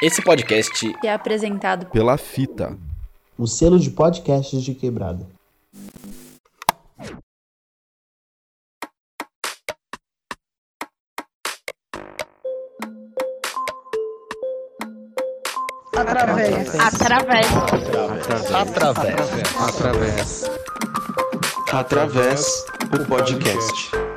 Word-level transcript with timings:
Esse 0.00 0.22
podcast 0.22 0.94
é 1.04 1.12
apresentado 1.12 1.86
pela 1.86 2.16
Fita, 2.16 2.78
o 3.36 3.48
selo 3.48 3.80
de 3.80 3.90
podcasts 3.90 4.62
de 4.62 4.72
quebrada. 4.72 5.26
Através. 15.96 16.74
Através. 16.78 17.46
Através. 18.54 19.54
Através. 19.60 20.50
Através 21.72 22.64
o 22.94 23.04
podcast. 23.04 24.07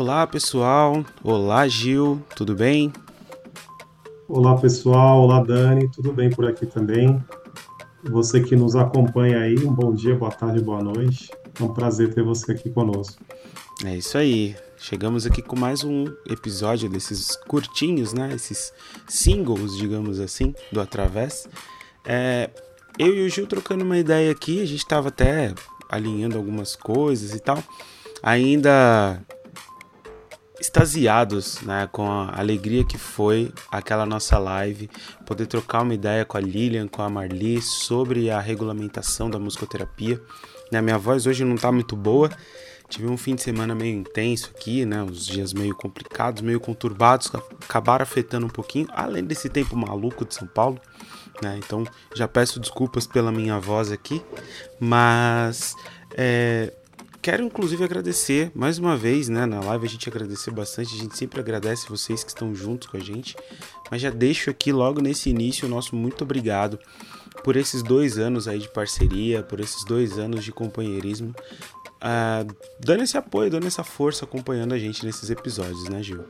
Olá 0.00 0.26
pessoal, 0.26 1.04
olá 1.22 1.68
Gil, 1.68 2.22
tudo 2.34 2.54
bem? 2.54 2.90
Olá 4.26 4.56
pessoal, 4.56 5.20
olá 5.20 5.42
Dani, 5.42 5.90
tudo 5.90 6.10
bem 6.10 6.30
por 6.30 6.46
aqui 6.46 6.64
também? 6.64 7.22
Você 8.04 8.40
que 8.40 8.56
nos 8.56 8.74
acompanha 8.74 9.40
aí, 9.40 9.58
um 9.58 9.70
bom 9.70 9.92
dia, 9.92 10.16
boa 10.16 10.30
tarde, 10.32 10.58
boa 10.64 10.82
noite. 10.82 11.28
É 11.60 11.62
um 11.62 11.74
prazer 11.74 12.14
ter 12.14 12.22
você 12.22 12.52
aqui 12.52 12.70
conosco. 12.70 13.22
É 13.84 13.94
isso 13.94 14.16
aí. 14.16 14.56
Chegamos 14.78 15.26
aqui 15.26 15.42
com 15.42 15.54
mais 15.54 15.84
um 15.84 16.06
episódio 16.26 16.88
desses 16.88 17.36
curtinhos, 17.36 18.14
né? 18.14 18.32
Esses 18.34 18.72
singles, 19.06 19.76
digamos 19.76 20.18
assim, 20.18 20.54
do 20.72 20.80
Através. 20.80 21.46
É, 22.06 22.48
eu 22.98 23.14
e 23.14 23.26
o 23.26 23.28
Gil 23.28 23.46
trocando 23.46 23.84
uma 23.84 23.98
ideia 23.98 24.32
aqui, 24.32 24.62
a 24.62 24.66
gente 24.66 24.78
estava 24.78 25.08
até 25.08 25.52
alinhando 25.90 26.38
algumas 26.38 26.74
coisas 26.74 27.34
e 27.34 27.38
tal. 27.38 27.62
Ainda 28.22 29.22
extasiados 30.60 31.62
né, 31.62 31.88
com 31.90 32.10
a 32.10 32.38
alegria 32.38 32.84
que 32.84 32.98
foi 32.98 33.50
aquela 33.70 34.04
nossa 34.04 34.38
live, 34.38 34.90
poder 35.24 35.46
trocar 35.46 35.82
uma 35.82 35.94
ideia 35.94 36.24
com 36.24 36.36
a 36.36 36.40
Lilian, 36.40 36.86
com 36.86 37.00
a 37.02 37.08
Marli 37.08 37.62
sobre 37.62 38.30
a 38.30 38.38
regulamentação 38.38 39.30
da 39.30 39.38
musicoterapia. 39.38 40.20
Né, 40.70 40.80
minha 40.82 40.98
voz 40.98 41.26
hoje 41.26 41.44
não 41.44 41.54
está 41.54 41.72
muito 41.72 41.96
boa, 41.96 42.30
tive 42.88 43.08
um 43.08 43.16
fim 43.16 43.34
de 43.34 43.42
semana 43.42 43.74
meio 43.74 43.96
intenso 43.96 44.50
aqui, 44.54 44.84
né, 44.84 45.02
uns 45.02 45.26
dias 45.26 45.54
meio 45.54 45.74
complicados, 45.74 46.42
meio 46.42 46.60
conturbados, 46.60 47.32
acabaram 47.64 48.02
afetando 48.02 48.46
um 48.46 48.50
pouquinho, 48.50 48.86
além 48.90 49.24
desse 49.24 49.48
tempo 49.48 49.74
maluco 49.74 50.26
de 50.26 50.34
São 50.34 50.46
Paulo. 50.46 50.78
Né, 51.42 51.58
então 51.64 51.84
já 52.14 52.28
peço 52.28 52.60
desculpas 52.60 53.06
pela 53.06 53.32
minha 53.32 53.58
voz 53.58 53.90
aqui, 53.90 54.22
mas 54.78 55.74
é, 56.14 56.70
Quero 57.22 57.44
inclusive 57.44 57.84
agradecer 57.84 58.50
mais 58.54 58.78
uma 58.78 58.96
vez, 58.96 59.28
né? 59.28 59.44
Na 59.44 59.60
live 59.60 59.84
a 59.84 59.88
gente 59.88 60.08
agradecer 60.08 60.50
bastante, 60.50 60.94
a 60.94 60.98
gente 60.98 61.18
sempre 61.18 61.38
agradece 61.38 61.86
vocês 61.86 62.24
que 62.24 62.30
estão 62.30 62.54
juntos 62.54 62.88
com 62.88 62.96
a 62.96 63.00
gente. 63.00 63.36
Mas 63.90 64.00
já 64.00 64.08
deixo 64.08 64.48
aqui 64.48 64.72
logo 64.72 65.02
nesse 65.02 65.28
início 65.28 65.66
o 65.66 65.70
nosso 65.70 65.94
muito 65.94 66.24
obrigado 66.24 66.78
por 67.44 67.56
esses 67.56 67.82
dois 67.82 68.18
anos 68.18 68.48
aí 68.48 68.58
de 68.58 68.70
parceria, 68.70 69.42
por 69.42 69.60
esses 69.60 69.84
dois 69.84 70.18
anos 70.18 70.42
de 70.42 70.50
companheirismo, 70.50 71.34
uh, 72.02 72.50
dando 72.80 73.02
esse 73.02 73.18
apoio, 73.18 73.50
dando 73.50 73.66
essa 73.66 73.84
força, 73.84 74.24
acompanhando 74.24 74.72
a 74.72 74.78
gente 74.78 75.04
nesses 75.04 75.28
episódios, 75.28 75.90
né, 75.90 76.02
Gil? 76.02 76.24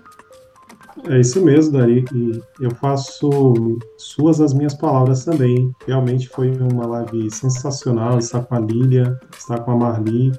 É 1.09 1.21
isso 1.21 1.41
mesmo, 1.41 1.79
Dari. 1.79 2.05
E 2.13 2.43
eu 2.61 2.75
faço 2.75 3.79
suas 3.97 4.41
as 4.41 4.53
minhas 4.53 4.75
palavras 4.75 5.25
também. 5.25 5.73
Realmente 5.87 6.29
foi 6.29 6.51
uma 6.51 6.85
live 6.85 7.31
sensacional 7.31 8.19
estar 8.19 8.43
com 8.43 8.57
a 8.57 8.59
Lília, 8.59 9.19
estar 9.39 9.61
com 9.61 9.71
a 9.71 9.77
Marli 9.77 10.33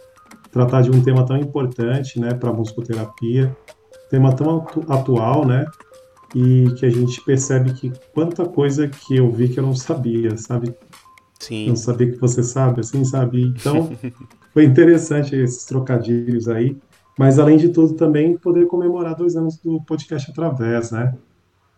tratar 0.52 0.82
de 0.82 0.92
um 0.92 1.02
tema 1.02 1.26
tão 1.26 1.38
importante, 1.38 2.20
né, 2.20 2.34
para 2.34 2.50
a 2.50 2.54
musicoterapia, 2.54 3.56
tema 4.10 4.36
tão 4.36 4.58
atu 4.58 4.86
atual, 4.92 5.46
né, 5.48 5.66
e 6.36 6.72
que 6.78 6.86
a 6.86 6.90
gente 6.90 7.22
percebe 7.22 7.74
que 7.74 7.92
quanta 8.14 8.46
coisa 8.46 8.88
que 8.88 9.16
eu 9.16 9.32
vi 9.32 9.50
que 9.50 9.60
eu 9.60 9.66
não 9.66 9.76
sabia, 9.76 10.38
sabe? 10.38 10.74
Sim. 11.40 11.70
Não 11.70 11.76
sabia 11.76 12.12
que 12.12 12.18
você 12.18 12.44
sabe, 12.44 12.82
assim, 12.82 13.04
sabe? 13.04 13.42
Então, 13.42 13.90
foi 14.54 14.66
interessante 14.66 15.36
esses 15.36 15.66
trocadilhos 15.66 16.48
aí, 16.48 16.78
mas 17.18 17.40
além 17.40 17.58
de 17.58 17.70
tudo 17.70 17.94
também 17.96 18.38
poder 18.38 18.68
comemorar 18.68 19.16
dois 19.16 19.36
anos 19.36 19.58
do 19.58 19.82
podcast 19.82 20.30
através, 20.30 20.92
né? 20.92 21.16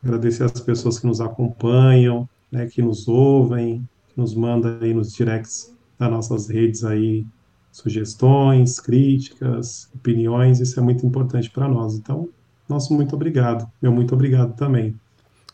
Agradecer 0.03 0.43
as 0.43 0.59
pessoas 0.59 0.99
que 0.99 1.07
nos 1.07 1.21
acompanham, 1.21 2.27
né, 2.51 2.67
que 2.67 2.81
nos 2.81 3.07
ouvem, 3.07 3.87
que 4.09 4.19
nos 4.19 4.35
mandam 4.35 4.77
aí 4.81 4.93
nos 4.93 5.13
directs 5.13 5.73
das 5.97 6.11
nossas 6.11 6.49
redes 6.49 6.83
aí 6.83 7.25
sugestões, 7.73 8.79
críticas, 8.79 9.89
opiniões, 9.95 10.59
isso 10.59 10.79
é 10.79 10.83
muito 10.83 11.05
importante 11.05 11.49
para 11.49 11.67
nós. 11.67 11.95
Então, 11.95 12.29
nosso 12.69 12.93
muito 12.93 13.15
obrigado. 13.15 13.69
Meu 13.81 13.91
muito 13.91 14.13
obrigado 14.13 14.55
também. 14.55 14.95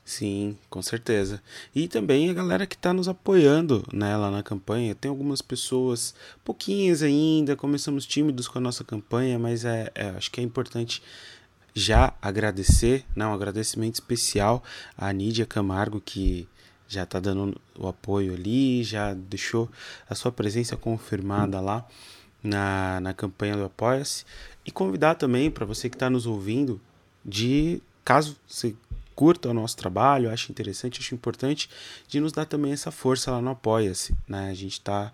Sim, 0.03 0.57
com 0.69 0.81
certeza. 0.81 1.41
E 1.74 1.88
também 1.88 2.30
a 2.30 2.34
galera 2.34 2.66
que 2.68 2.75
está 2.75 2.91
nos 2.91 3.07
apoiando 3.07 3.85
né, 3.94 4.18
lá 4.18 4.30
na 4.30 4.44
campanha. 4.44 4.94
Tem 4.94 5.07
algumas 5.07 5.41
pessoas, 5.41 6.13
pouquinhas 6.44 7.02
ainda, 7.02 7.56
começamos 7.56 8.06
tímidos 8.06 8.47
com 8.47 8.57
a 8.57 8.62
nossa 8.62 8.84
campanha, 8.84 9.40
mas 9.40 9.63
é, 9.63 9.90
é 9.96 10.09
acho 10.09 10.30
que 10.30 10.41
é 10.41 10.44
importante 10.44 11.01
já 11.74 12.13
agradecer, 12.22 13.06
né, 13.16 13.25
um 13.25 13.34
agradecimento 13.34 13.96
especial 13.96 14.62
à 14.97 15.13
Nídia 15.13 15.46
Camargo, 15.46 16.01
que 16.01 16.47
já 16.89 17.03
está 17.03 17.19
dando 17.19 17.55
o 17.77 17.88
apoio 17.88 18.33
ali, 18.33 18.83
já 18.83 19.13
deixou 19.13 19.69
a 20.09 20.16
sua 20.16 20.31
presença 20.31 20.75
confirmada 20.75 21.61
lá 21.61 21.88
na, 22.44 23.00
na 23.00 23.13
campanha 23.13 23.55
do 23.55 23.63
Apoia-se. 23.63 24.25
E 24.66 24.72
convidar 24.72 25.16
também 25.16 25.51
para 25.51 25.66
você 25.66 25.88
que 25.88 25.95
está 25.95 26.09
nos 26.09 26.25
ouvindo, 26.25 26.81
de 27.23 27.79
caso 28.03 28.35
você 28.47 28.75
curta 29.13 29.50
o 29.50 29.53
nosso 29.53 29.77
trabalho, 29.77 30.31
ache 30.31 30.51
interessante, 30.51 31.00
ache 31.00 31.13
importante, 31.13 31.69
de 32.07 32.19
nos 32.19 32.31
dar 32.31 32.45
também 32.45 32.72
essa 32.72 32.89
força 32.89 33.29
lá 33.31 33.41
no 33.41 33.51
Apoia-se. 33.51 34.16
Né? 34.27 34.50
A 34.50 34.53
gente 34.56 34.73
está 34.73 35.11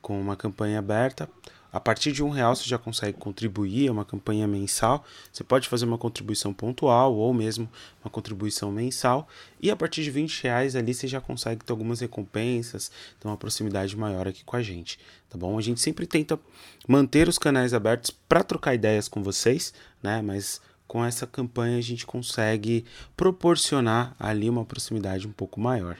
com 0.00 0.20
uma 0.20 0.36
campanha 0.36 0.78
aberta 0.78 1.28
a 1.76 1.80
partir 1.80 2.10
de 2.10 2.24
um 2.24 2.30
real 2.30 2.56
você 2.56 2.64
já 2.64 2.78
consegue 2.78 3.18
contribuir, 3.18 3.88
é 3.88 3.90
uma 3.90 4.04
campanha 4.04 4.46
mensal. 4.46 5.04
Você 5.30 5.44
pode 5.44 5.68
fazer 5.68 5.84
uma 5.84 5.98
contribuição 5.98 6.50
pontual 6.54 7.14
ou 7.14 7.34
mesmo 7.34 7.68
uma 8.02 8.10
contribuição 8.10 8.72
mensal. 8.72 9.28
E 9.60 9.70
a 9.70 9.76
partir 9.76 10.02
de 10.02 10.10
20 10.10 10.42
reais 10.42 10.74
ali 10.74 10.94
você 10.94 11.06
já 11.06 11.20
consegue 11.20 11.62
ter 11.62 11.70
algumas 11.70 12.00
recompensas, 12.00 12.90
ter 13.20 13.28
uma 13.28 13.36
proximidade 13.36 13.94
maior 13.94 14.26
aqui 14.26 14.42
com 14.42 14.56
a 14.56 14.62
gente, 14.62 14.98
tá 15.28 15.36
bom? 15.36 15.58
A 15.58 15.60
gente 15.60 15.78
sempre 15.78 16.06
tenta 16.06 16.40
manter 16.88 17.28
os 17.28 17.38
canais 17.38 17.74
abertos 17.74 18.10
para 18.10 18.42
trocar 18.42 18.74
ideias 18.74 19.06
com 19.06 19.22
vocês, 19.22 19.74
né? 20.02 20.22
Mas 20.22 20.62
com 20.88 21.04
essa 21.04 21.26
campanha 21.26 21.76
a 21.76 21.82
gente 21.82 22.06
consegue 22.06 22.86
proporcionar 23.14 24.16
ali 24.18 24.48
uma 24.48 24.64
proximidade 24.64 25.28
um 25.28 25.32
pouco 25.32 25.60
maior. 25.60 25.98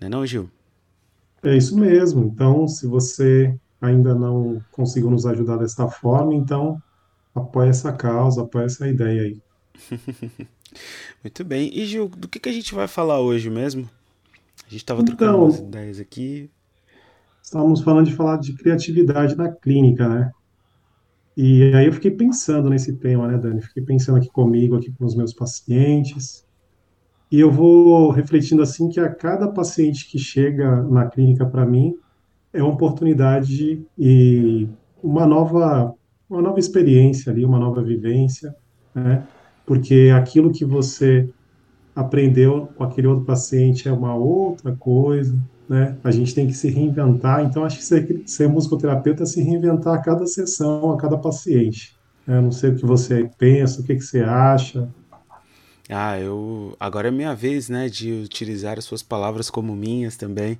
Não 0.00 0.06
é 0.06 0.10
não, 0.10 0.26
Gil? 0.26 0.50
É 1.44 1.56
isso 1.56 1.78
mesmo. 1.78 2.24
Então, 2.24 2.66
se 2.66 2.88
você 2.88 3.56
ainda 3.80 4.14
não 4.14 4.62
conseguiu 4.70 5.10
nos 5.10 5.26
ajudar 5.26 5.56
dessa 5.56 5.88
forma, 5.88 6.34
então 6.34 6.80
apoia 7.34 7.70
essa 7.70 7.92
causa, 7.92 8.42
apoia 8.42 8.64
essa 8.64 8.86
ideia 8.88 9.22
aí. 9.22 9.42
Muito 11.22 11.44
bem. 11.44 11.70
E 11.72 11.84
Gil, 11.84 12.08
do 12.08 12.28
que, 12.28 12.38
que 12.38 12.48
a 12.48 12.52
gente 12.52 12.74
vai 12.74 12.86
falar 12.86 13.20
hoje 13.20 13.50
mesmo? 13.50 13.88
A 14.66 14.70
gente 14.70 14.82
estava 14.82 15.04
trocando 15.04 15.30
então, 15.32 15.44
umas 15.44 15.58
ideias 15.58 15.98
aqui. 15.98 16.50
Estávamos 17.42 17.80
falando 17.80 18.06
de 18.06 18.14
falar 18.14 18.36
de 18.36 18.52
criatividade 18.52 19.36
na 19.36 19.50
clínica, 19.50 20.08
né? 20.08 20.30
E 21.36 21.72
aí 21.74 21.86
eu 21.86 21.92
fiquei 21.92 22.10
pensando 22.10 22.68
nesse 22.68 22.92
tema, 22.96 23.26
né, 23.26 23.38
Dani? 23.38 23.62
Fiquei 23.62 23.82
pensando 23.82 24.18
aqui 24.18 24.28
comigo, 24.28 24.76
aqui 24.76 24.92
com 24.92 25.04
os 25.04 25.16
meus 25.16 25.32
pacientes. 25.32 26.44
E 27.30 27.40
eu 27.40 27.50
vou 27.50 28.10
refletindo 28.10 28.62
assim 28.62 28.88
que 28.88 29.00
a 29.00 29.08
cada 29.08 29.48
paciente 29.48 30.08
que 30.08 30.18
chega 30.18 30.82
na 30.82 31.08
clínica 31.08 31.46
para 31.46 31.64
mim, 31.64 31.96
é 32.52 32.62
uma 32.62 32.72
oportunidade 32.72 33.84
e 33.98 34.68
uma 35.02 35.26
nova, 35.26 35.94
uma 36.28 36.42
nova 36.42 36.58
experiência 36.58 37.32
ali, 37.32 37.44
uma 37.44 37.58
nova 37.58 37.82
vivência, 37.82 38.54
né? 38.94 39.26
Porque 39.64 40.12
aquilo 40.14 40.50
que 40.50 40.64
você 40.64 41.28
aprendeu 41.94 42.68
com 42.76 42.84
aquele 42.84 43.06
outro 43.06 43.24
paciente 43.24 43.88
é 43.88 43.92
uma 43.92 44.14
outra 44.14 44.74
coisa, 44.74 45.36
né? 45.68 45.96
A 46.02 46.10
gente 46.10 46.34
tem 46.34 46.46
que 46.46 46.54
se 46.54 46.68
reinventar. 46.68 47.44
Então, 47.44 47.64
acho 47.64 47.78
que 47.78 47.84
ser, 47.84 48.22
ser 48.26 48.48
musicoterapeuta 48.48 49.22
é 49.22 49.26
se 49.26 49.40
reinventar 49.42 49.94
a 49.94 49.98
cada 49.98 50.26
sessão, 50.26 50.92
a 50.92 50.96
cada 50.96 51.16
paciente. 51.16 51.96
Né? 52.26 52.40
não 52.40 52.52
sei 52.52 52.70
o 52.70 52.76
que 52.76 52.84
você 52.84 53.30
pensa, 53.38 53.80
o 53.80 53.84
que, 53.84 53.94
que 53.94 54.02
você 54.02 54.20
acha. 54.20 54.88
Ah, 55.88 56.18
eu 56.20 56.76
agora 56.78 57.08
é 57.08 57.10
minha 57.10 57.34
vez, 57.34 57.68
né, 57.68 57.88
de 57.88 58.12
utilizar 58.12 58.78
as 58.78 58.84
suas 58.84 59.02
palavras 59.02 59.50
como 59.50 59.74
minhas 59.74 60.16
também. 60.16 60.56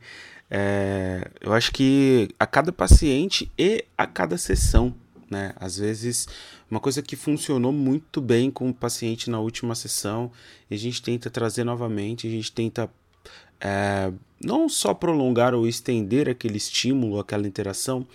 É, 0.50 1.30
eu 1.40 1.52
acho 1.52 1.72
que 1.72 2.28
a 2.38 2.46
cada 2.46 2.72
paciente 2.72 3.50
e 3.56 3.84
a 3.96 4.06
cada 4.06 4.36
sessão, 4.36 4.94
né? 5.30 5.52
Às 5.56 5.78
vezes, 5.78 6.26
uma 6.68 6.80
coisa 6.80 7.00
que 7.00 7.14
funcionou 7.14 7.72
muito 7.72 8.20
bem 8.20 8.50
com 8.50 8.68
o 8.68 8.74
paciente 8.74 9.30
na 9.30 9.38
última 9.38 9.74
sessão, 9.74 10.32
a 10.70 10.74
gente 10.74 11.00
tenta 11.00 11.30
trazer 11.30 11.62
novamente, 11.62 12.26
a 12.26 12.30
gente 12.30 12.50
tenta 12.50 12.90
é, 13.60 14.12
não 14.42 14.68
só 14.68 14.92
prolongar 14.92 15.54
ou 15.54 15.68
estender 15.68 16.28
aquele 16.28 16.56
estímulo, 16.56 17.20
aquela 17.20 17.46
interação, 17.46 18.06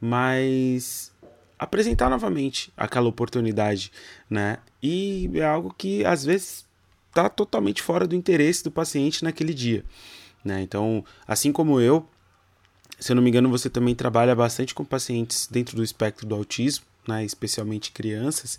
mas 0.00 1.12
apresentar 1.58 2.10
novamente 2.10 2.72
aquela 2.76 3.08
oportunidade, 3.08 3.92
né? 4.28 4.58
E 4.82 5.30
é 5.34 5.44
algo 5.44 5.74
que 5.76 6.04
às 6.04 6.24
vezes 6.24 6.66
está 7.08 7.28
totalmente 7.28 7.82
fora 7.82 8.06
do 8.06 8.14
interesse 8.14 8.62
do 8.64 8.70
paciente 8.70 9.24
naquele 9.24 9.54
dia, 9.54 9.84
né? 10.46 10.62
Então, 10.62 11.04
assim 11.26 11.52
como 11.52 11.80
eu, 11.80 12.06
se 12.98 13.12
eu 13.12 13.16
não 13.16 13.22
me 13.22 13.28
engano, 13.28 13.50
você 13.50 13.68
também 13.68 13.94
trabalha 13.94 14.34
bastante 14.34 14.74
com 14.74 14.84
pacientes 14.84 15.48
dentro 15.50 15.76
do 15.76 15.84
espectro 15.84 16.26
do 16.26 16.34
autismo, 16.34 16.84
né? 17.06 17.24
Especialmente 17.24 17.92
crianças. 17.92 18.58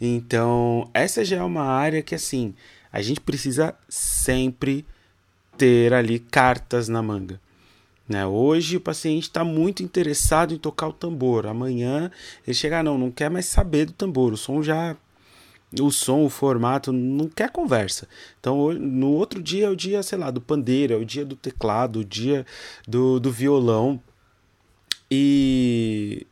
Então, 0.00 0.90
essa 0.92 1.24
já 1.24 1.38
é 1.38 1.42
uma 1.42 1.64
área 1.64 2.02
que 2.02 2.14
assim 2.14 2.54
a 2.92 3.02
gente 3.02 3.20
precisa 3.20 3.74
sempre 3.88 4.86
ter 5.56 5.92
ali 5.92 6.18
cartas 6.18 6.88
na 6.88 7.02
manga. 7.02 7.40
Né? 8.08 8.24
Hoje 8.26 8.76
o 8.76 8.80
paciente 8.80 9.24
está 9.24 9.44
muito 9.44 9.82
interessado 9.82 10.54
em 10.54 10.58
tocar 10.58 10.88
o 10.88 10.92
tambor. 10.92 11.46
Amanhã 11.46 12.10
ele 12.46 12.54
chega, 12.54 12.82
não, 12.82 12.96
não 12.96 13.10
quer 13.10 13.28
mais 13.28 13.46
saber 13.46 13.86
do 13.86 13.92
tambor. 13.92 14.32
O 14.32 14.36
som 14.36 14.62
já. 14.62 14.96
O 15.80 15.90
som, 15.90 16.24
o 16.24 16.30
formato, 16.30 16.92
não 16.92 17.28
quer 17.28 17.50
conversa. 17.50 18.08
Então, 18.40 18.72
no 18.72 19.08
outro 19.12 19.42
dia 19.42 19.66
é 19.66 19.68
o 19.68 19.76
dia, 19.76 20.02
sei 20.02 20.16
lá, 20.16 20.30
do 20.30 20.40
pandeiro, 20.40 20.94
é 20.94 20.96
o 20.96 21.04
dia 21.04 21.26
do 21.26 21.36
teclado, 21.36 22.00
o 22.00 22.04
dia 22.04 22.46
do, 22.86 23.20
do 23.20 23.30
violão. 23.30 24.00
E 25.10 26.26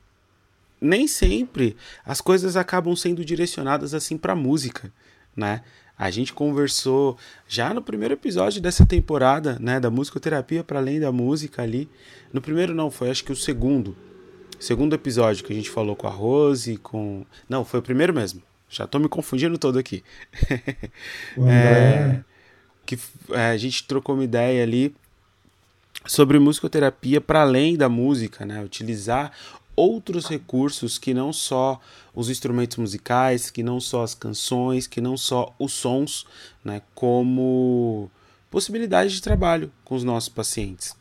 nem 0.80 1.06
sempre 1.06 1.76
as 2.04 2.20
coisas 2.20 2.56
acabam 2.56 2.94
sendo 2.94 3.24
direcionadas 3.24 3.94
assim 3.94 4.16
para 4.16 4.34
música, 4.34 4.92
né? 5.34 5.62
A 5.98 6.10
gente 6.10 6.32
conversou 6.34 7.16
já 7.48 7.72
no 7.72 7.80
primeiro 7.80 8.12
episódio 8.12 8.60
dessa 8.60 8.84
temporada, 8.84 9.58
né, 9.58 9.80
da 9.80 9.90
musicoterapia 9.90 10.62
para 10.62 10.78
além 10.78 11.00
da 11.00 11.10
música 11.10 11.62
ali. 11.62 11.88
No 12.30 12.42
primeiro 12.42 12.74
não, 12.74 12.90
foi 12.90 13.10
acho 13.10 13.24
que 13.24 13.32
o 13.32 13.36
segundo. 13.36 13.96
Segundo 14.60 14.94
episódio 14.94 15.42
que 15.42 15.52
a 15.52 15.56
gente 15.56 15.70
falou 15.70 15.96
com 15.96 16.06
a 16.06 16.10
Rose, 16.10 16.76
com 16.78 17.24
Não, 17.48 17.64
foi 17.64 17.80
o 17.80 17.82
primeiro 17.82 18.12
mesmo. 18.12 18.42
Já 18.68 18.86
tô 18.86 18.98
me 18.98 19.08
confundindo 19.08 19.58
todo 19.58 19.78
aqui. 19.78 20.02
é, 21.46 22.20
que 22.84 22.98
é, 23.30 23.50
a 23.50 23.56
gente 23.56 23.84
trocou 23.84 24.14
uma 24.14 24.24
ideia 24.24 24.62
ali 24.62 24.94
sobre 26.06 26.38
musicoterapia 26.38 27.20
para 27.20 27.42
além 27.42 27.76
da 27.76 27.88
música, 27.88 28.44
né? 28.44 28.62
Utilizar 28.62 29.32
outros 29.76 30.26
recursos 30.26 30.98
que 30.98 31.12
não 31.12 31.32
só 31.32 31.78
os 32.14 32.30
instrumentos 32.30 32.78
musicais, 32.78 33.50
que 33.50 33.62
não 33.62 33.78
só 33.78 34.02
as 34.02 34.14
canções, 34.14 34.86
que 34.86 35.00
não 35.00 35.16
só 35.16 35.54
os 35.58 35.72
sons, 35.72 36.26
né, 36.64 36.80
como 36.94 38.10
possibilidade 38.50 39.14
de 39.14 39.20
trabalho 39.20 39.70
com 39.84 39.94
os 39.94 40.02
nossos 40.02 40.30
pacientes. 40.30 40.96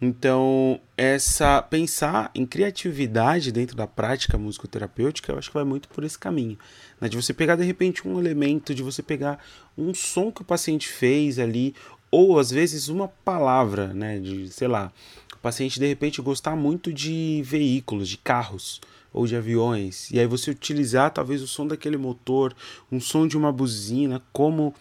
Então, 0.00 0.78
essa 0.96 1.62
pensar 1.62 2.30
em 2.34 2.44
criatividade 2.44 3.50
dentro 3.50 3.74
da 3.74 3.86
prática 3.86 4.36
musicoterapêutica, 4.36 5.32
eu 5.32 5.38
acho 5.38 5.48
que 5.48 5.54
vai 5.54 5.64
muito 5.64 5.88
por 5.88 6.04
esse 6.04 6.18
caminho, 6.18 6.58
né, 7.00 7.08
de 7.08 7.16
você 7.16 7.32
pegar 7.32 7.56
de 7.56 7.64
repente 7.64 8.06
um 8.06 8.18
elemento, 8.18 8.74
de 8.74 8.82
você 8.82 9.02
pegar 9.02 9.42
um 9.76 9.94
som 9.94 10.30
que 10.30 10.42
o 10.42 10.44
paciente 10.44 10.86
fez 10.88 11.38
ali, 11.38 11.74
ou 12.10 12.38
às 12.38 12.50
vezes 12.50 12.88
uma 12.88 13.08
palavra, 13.08 13.94
né, 13.94 14.18
de, 14.18 14.48
sei 14.50 14.68
lá, 14.68 14.92
paciente 15.46 15.78
de 15.78 15.86
repente 15.86 16.20
gostar 16.20 16.56
muito 16.56 16.92
de 16.92 17.40
veículos, 17.44 18.08
de 18.08 18.18
carros 18.18 18.80
ou 19.12 19.26
de 19.28 19.36
aviões, 19.36 20.10
e 20.10 20.18
aí 20.18 20.26
você 20.26 20.50
utilizar 20.50 21.12
talvez 21.12 21.40
o 21.40 21.46
som 21.46 21.66
daquele 21.66 21.96
motor, 21.96 22.52
um 22.90 23.00
som 23.00 23.28
de 23.28 23.36
uma 23.36 23.52
buzina 23.52 24.20
como 24.32 24.74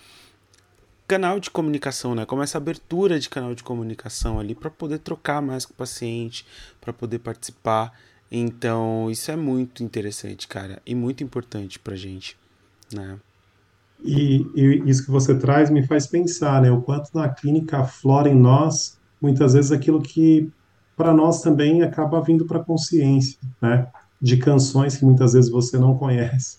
canal 1.07 1.39
de 1.39 1.49
comunicação, 1.49 2.15
né? 2.15 2.25
Como 2.25 2.41
essa 2.41 2.57
abertura 2.57 3.19
de 3.19 3.29
canal 3.29 3.53
de 3.53 3.63
comunicação 3.63 4.39
ali 4.39 4.55
para 4.55 4.69
poder 4.69 4.99
trocar 4.99 5.41
mais 5.41 5.65
com 5.65 5.73
o 5.73 5.77
paciente, 5.77 6.45
para 6.81 6.91
poder 6.91 7.19
participar. 7.19 7.93
Então, 8.31 9.09
isso 9.09 9.31
é 9.31 9.35
muito 9.35 9.83
interessante, 9.83 10.47
cara, 10.47 10.81
e 10.85 10.95
muito 10.95 11.23
importante 11.23 11.77
pra 11.77 11.95
gente, 11.95 12.37
né? 12.91 13.17
E, 14.03 14.45
e, 14.55 14.83
isso 14.85 15.05
que 15.05 15.11
você 15.11 15.35
traz 15.35 15.69
me 15.69 15.85
faz 15.85 16.07
pensar, 16.07 16.61
né? 16.61 16.71
O 16.71 16.81
quanto 16.81 17.09
na 17.13 17.29
clínica 17.29 17.79
aflora 17.79 18.29
em 18.29 18.35
nós 18.35 18.97
muitas 19.21 19.53
vezes 19.53 19.71
aquilo 19.71 20.01
que 20.01 20.51
para 20.95 21.13
nós 21.13 21.41
também 21.41 21.81
acaba 21.81 22.21
vindo 22.21 22.45
para 22.45 22.59
a 22.59 22.63
consciência, 22.63 23.37
né? 23.61 23.87
De 24.21 24.37
canções 24.37 24.97
que 24.97 25.05
muitas 25.05 25.33
vezes 25.33 25.49
você 25.49 25.77
não 25.77 25.97
conhece. 25.97 26.57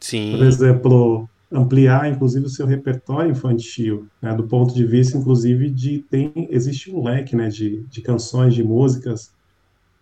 Sim. 0.00 0.36
Por 0.36 0.46
exemplo, 0.46 1.28
ampliar 1.50 2.10
inclusive 2.10 2.46
o 2.46 2.50
seu 2.50 2.66
repertório 2.66 3.30
infantil, 3.30 4.06
né? 4.20 4.34
Do 4.34 4.46
ponto 4.46 4.74
de 4.74 4.84
vista 4.84 5.16
inclusive 5.16 5.70
de 5.70 6.00
tem 6.10 6.48
existe 6.50 6.90
um 6.90 7.02
leque, 7.02 7.36
né? 7.36 7.48
De, 7.48 7.84
de 7.84 8.00
canções, 8.00 8.54
de 8.54 8.62
músicas. 8.62 9.32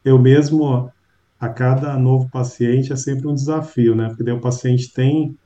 Eu 0.05 0.19
mesmo 0.19 0.91
a 1.39 1.49
cada 1.49 1.97
novo 1.99 2.29
paciente 2.31 2.93
é 2.93 2.97
sempre 2.97 3.27
um 3.27 3.35
desafio, 3.35 3.95
né? 3.95 4.09
Porque 4.09 4.23
daí 4.23 4.35
o 4.35 4.41
paciente 4.41 4.93
tem 4.93 5.37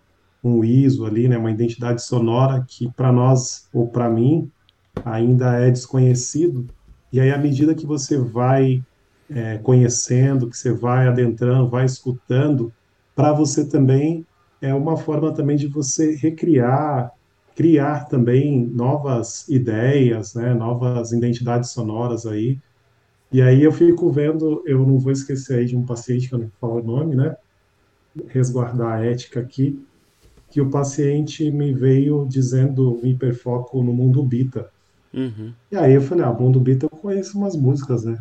um 0.43 0.63
ISO 0.63 1.05
ali, 1.05 1.29
né? 1.29 1.37
Uma 1.37 1.51
identidade 1.51 2.03
sonora 2.03 2.65
que 2.67 2.91
para 2.93 3.13
nós 3.13 3.69
ou 3.73 3.89
para 3.89 4.09
mim 4.09 4.51
ainda 5.05 5.59
é 5.59 5.71
desconhecido. 5.71 6.67
E 7.13 7.21
aí, 7.21 7.31
à 7.31 7.39
medida 7.39 7.75
que 7.75 7.87
você 7.87 8.19
vai 8.19 8.83
é, 9.31 9.59
conhecendo, 9.59 10.49
que 10.49 10.57
você 10.57 10.73
vai 10.73 11.09
adentrando, 11.09 11.69
vai 11.69 11.85
escutando, 11.85 12.73
para 13.15 13.33
você 13.33 13.67
também 13.67 14.27
é 14.61 14.75
uma 14.75 14.97
forma 14.97 15.33
também 15.33 15.57
de 15.57 15.67
você 15.67 16.15
recriar, 16.17 17.13
criar 17.55 18.09
também 18.09 18.67
novas 18.67 19.49
ideias, 19.49 20.35
né, 20.35 20.55
novas 20.55 21.13
identidades 21.13 21.71
sonoras 21.71 22.27
aí. 22.27 22.59
E 23.31 23.43
aí 23.43 23.63
eu 23.63 23.73
fico 23.73 24.11
vendo, 24.11 24.63
eu 24.67 24.87
não 24.87 24.99
vou 24.99 25.13
esquecer 25.13 25.59
aí 25.59 25.67
de 25.67 25.77
um 25.77 25.85
paciente 25.85 26.29
que 26.29 26.35
eu 26.35 26.39
não 26.39 26.51
falo 26.61 26.81
o 26.81 26.83
nome, 26.83 27.15
né, 27.15 27.37
resguardar 28.29 28.99
a 28.99 29.05
ética 29.05 29.41
aqui, 29.41 29.81
que 30.51 30.61
o 30.61 30.71
paciente 30.71 31.51
me 31.51 31.73
veio 31.75 32.27
dizendo 32.29 32.99
um 33.03 33.07
hiperfoco 33.07 33.83
no 33.83 33.93
mundo 33.93 34.23
bita. 34.23 34.71
Uhum. 35.13 35.53
E 35.71 35.77
aí 35.77 35.95
eu 35.95 36.03
falei, 36.03 36.25
ah, 36.25 36.33
Mundo 36.33 36.61
Bita 36.61 36.87
eu 36.87 36.91
conheço 36.91 37.39
umas 37.39 37.57
músicas, 37.57 38.05
né? 38.05 38.19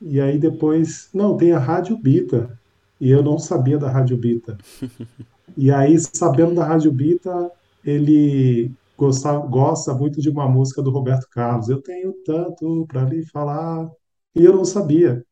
E 0.00 0.20
aí 0.20 0.38
depois, 0.38 1.08
não, 1.12 1.36
tem 1.36 1.52
a 1.52 1.58
Rádio 1.58 1.96
Bita. 1.96 2.58
E 3.00 3.10
eu 3.10 3.22
não 3.22 3.38
sabia 3.38 3.78
da 3.78 3.90
Rádio 3.90 4.16
Bita. 4.16 4.58
e 5.56 5.70
aí, 5.70 5.98
sabendo 5.98 6.54
da 6.54 6.64
Rádio 6.64 6.92
Bita, 6.92 7.50
ele 7.84 8.70
gosta, 8.96 9.36
gosta 9.38 9.94
muito 9.94 10.20
de 10.20 10.28
uma 10.30 10.48
música 10.48 10.82
do 10.82 10.90
Roberto 10.90 11.28
Carlos. 11.30 11.68
Eu 11.68 11.82
tenho 11.82 12.12
tanto 12.24 12.86
para 12.88 13.04
lhe 13.04 13.24
falar. 13.26 13.88
E 14.34 14.44
eu 14.44 14.54
não 14.54 14.64
sabia. 14.64 15.24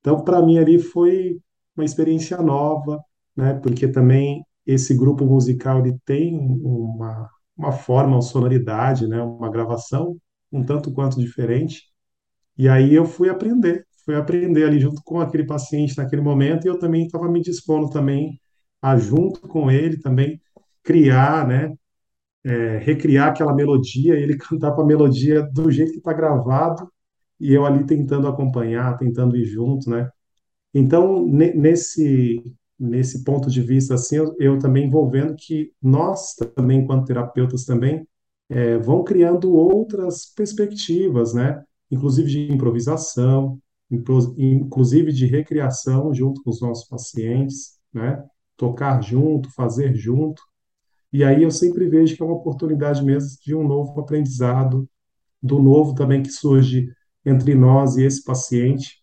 Então, 0.00 0.22
para 0.24 0.42
mim 0.42 0.58
ali 0.58 0.78
foi 0.78 1.40
uma 1.76 1.84
experiência 1.84 2.38
nova, 2.42 3.02
né? 3.36 3.54
Porque 3.54 3.88
também 3.88 4.44
esse 4.66 4.94
grupo 4.96 5.24
musical 5.24 5.80
ele 5.80 5.98
tem 6.04 6.36
uma, 6.38 7.28
uma 7.56 7.72
forma, 7.72 8.16
uma 8.16 8.22
sonoridade, 8.22 9.06
né? 9.08 9.22
Uma 9.22 9.50
gravação 9.50 10.16
um 10.52 10.64
tanto 10.64 10.92
quanto 10.92 11.20
diferente. 11.20 11.82
E 12.56 12.68
aí 12.68 12.94
eu 12.94 13.06
fui 13.06 13.28
aprender, 13.28 13.86
fui 14.04 14.16
aprender 14.16 14.64
ali 14.64 14.80
junto 14.80 15.02
com 15.04 15.20
aquele 15.20 15.46
paciente 15.46 15.96
naquele 15.96 16.22
momento 16.22 16.66
e 16.66 16.68
eu 16.68 16.78
também 16.78 17.06
estava 17.06 17.28
me 17.30 17.40
dispondo 17.40 17.90
também 17.90 18.40
a 18.82 18.96
junto 18.96 19.40
com 19.42 19.70
ele 19.70 19.98
também 19.98 20.40
criar, 20.82 21.46
né, 21.46 21.74
é, 22.44 22.78
recriar 22.78 23.28
aquela 23.28 23.54
melodia, 23.54 24.14
ele 24.14 24.36
cantar 24.38 24.72
com 24.74 24.82
a 24.82 24.86
melodia 24.86 25.42
do 25.42 25.70
jeito 25.70 25.92
que 25.92 25.98
está 25.98 26.12
gravado 26.12 26.90
e 27.40 27.52
eu 27.54 27.64
ali 27.66 27.84
tentando 27.84 28.26
acompanhar, 28.28 28.96
tentando 28.98 29.36
ir 29.36 29.44
junto, 29.44 29.88
né? 29.90 30.10
Então 30.74 31.26
nesse 31.26 32.42
nesse 32.78 33.24
ponto 33.24 33.50
de 33.50 33.60
vista 33.62 33.94
assim, 33.94 34.16
eu, 34.16 34.34
eu 34.38 34.58
também 34.58 34.88
vou 34.90 35.10
vendo 35.10 35.34
que 35.36 35.72
nós 35.82 36.34
também 36.54 36.80
enquanto 36.80 37.06
terapeutas 37.06 37.64
também 37.64 38.06
é, 38.48 38.78
vão 38.78 39.04
criando 39.04 39.52
outras 39.52 40.26
perspectivas, 40.34 41.34
né? 41.34 41.62
Inclusive 41.90 42.30
de 42.30 42.52
improvisação, 42.52 43.58
inclusive 43.90 45.12
de 45.12 45.26
recriação 45.26 46.12
junto 46.14 46.42
com 46.42 46.50
os 46.50 46.60
nossos 46.60 46.88
pacientes, 46.88 47.78
né? 47.92 48.24
Tocar 48.58 49.02
junto, 49.02 49.50
fazer 49.54 49.94
junto. 49.94 50.42
E 51.10 51.24
aí 51.24 51.42
eu 51.42 51.50
sempre 51.50 51.88
vejo 51.88 52.14
que 52.14 52.22
é 52.22 52.26
uma 52.26 52.34
oportunidade 52.34 53.02
mesmo 53.02 53.30
de 53.42 53.54
um 53.54 53.66
novo 53.66 53.98
aprendizado, 53.98 54.86
do 55.42 55.58
novo 55.58 55.94
também 55.94 56.22
que 56.22 56.30
surge 56.30 56.92
entre 57.24 57.54
nós 57.54 57.96
e 57.96 58.04
esse 58.04 58.22
paciente, 58.22 59.02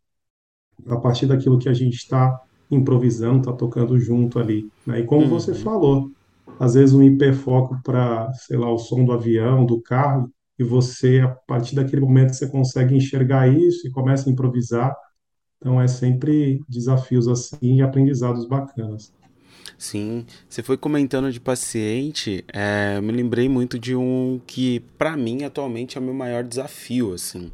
a 0.88 0.97
partir 0.97 1.25
daquilo 1.25 1.57
que 1.57 1.69
a 1.69 1.74
gente 1.74 1.95
está 1.95 2.39
improvisando, 2.69 3.39
está 3.39 3.53
tocando 3.53 3.97
junto 3.97 4.38
ali. 4.38 4.69
Né? 4.85 5.00
E 5.00 5.05
como 5.05 5.24
uhum. 5.24 5.29
você 5.29 5.55
falou, 5.55 6.12
às 6.59 6.74
vezes 6.75 6.93
um 6.93 7.01
hiperfoco 7.01 7.79
para, 7.83 8.31
sei 8.33 8.57
lá, 8.57 8.71
o 8.71 8.77
som 8.77 9.03
do 9.03 9.12
avião, 9.12 9.65
do 9.65 9.81
carro, 9.81 10.31
e 10.57 10.63
você, 10.63 11.19
a 11.19 11.27
partir 11.27 11.75
daquele 11.75 12.01
momento, 12.01 12.33
você 12.33 12.47
consegue 12.47 12.95
enxergar 12.95 13.47
isso 13.47 13.88
e 13.88 13.91
começa 13.91 14.29
a 14.29 14.31
improvisar. 14.31 14.95
Então, 15.57 15.81
é 15.81 15.88
sempre 15.88 16.62
desafios 16.69 17.27
assim 17.27 17.77
e 17.77 17.81
aprendizados 17.81 18.47
bacanas. 18.47 19.13
Sim, 19.77 20.25
você 20.48 20.63
foi 20.63 20.77
comentando 20.77 21.32
de 21.32 21.39
paciente, 21.39 22.46
é, 22.48 23.00
me 23.01 23.12
lembrei 23.12 23.50
muito 23.50 23.77
de 23.77 23.96
um 23.96 24.39
que, 24.48 24.79
para 24.98 25.17
mim, 25.17 25.44
atualmente 25.44 25.98
é 25.98 26.01
o 26.01 26.03
meu 26.03 26.13
maior 26.13 26.44
desafio, 26.44 27.13
assim, 27.13 27.51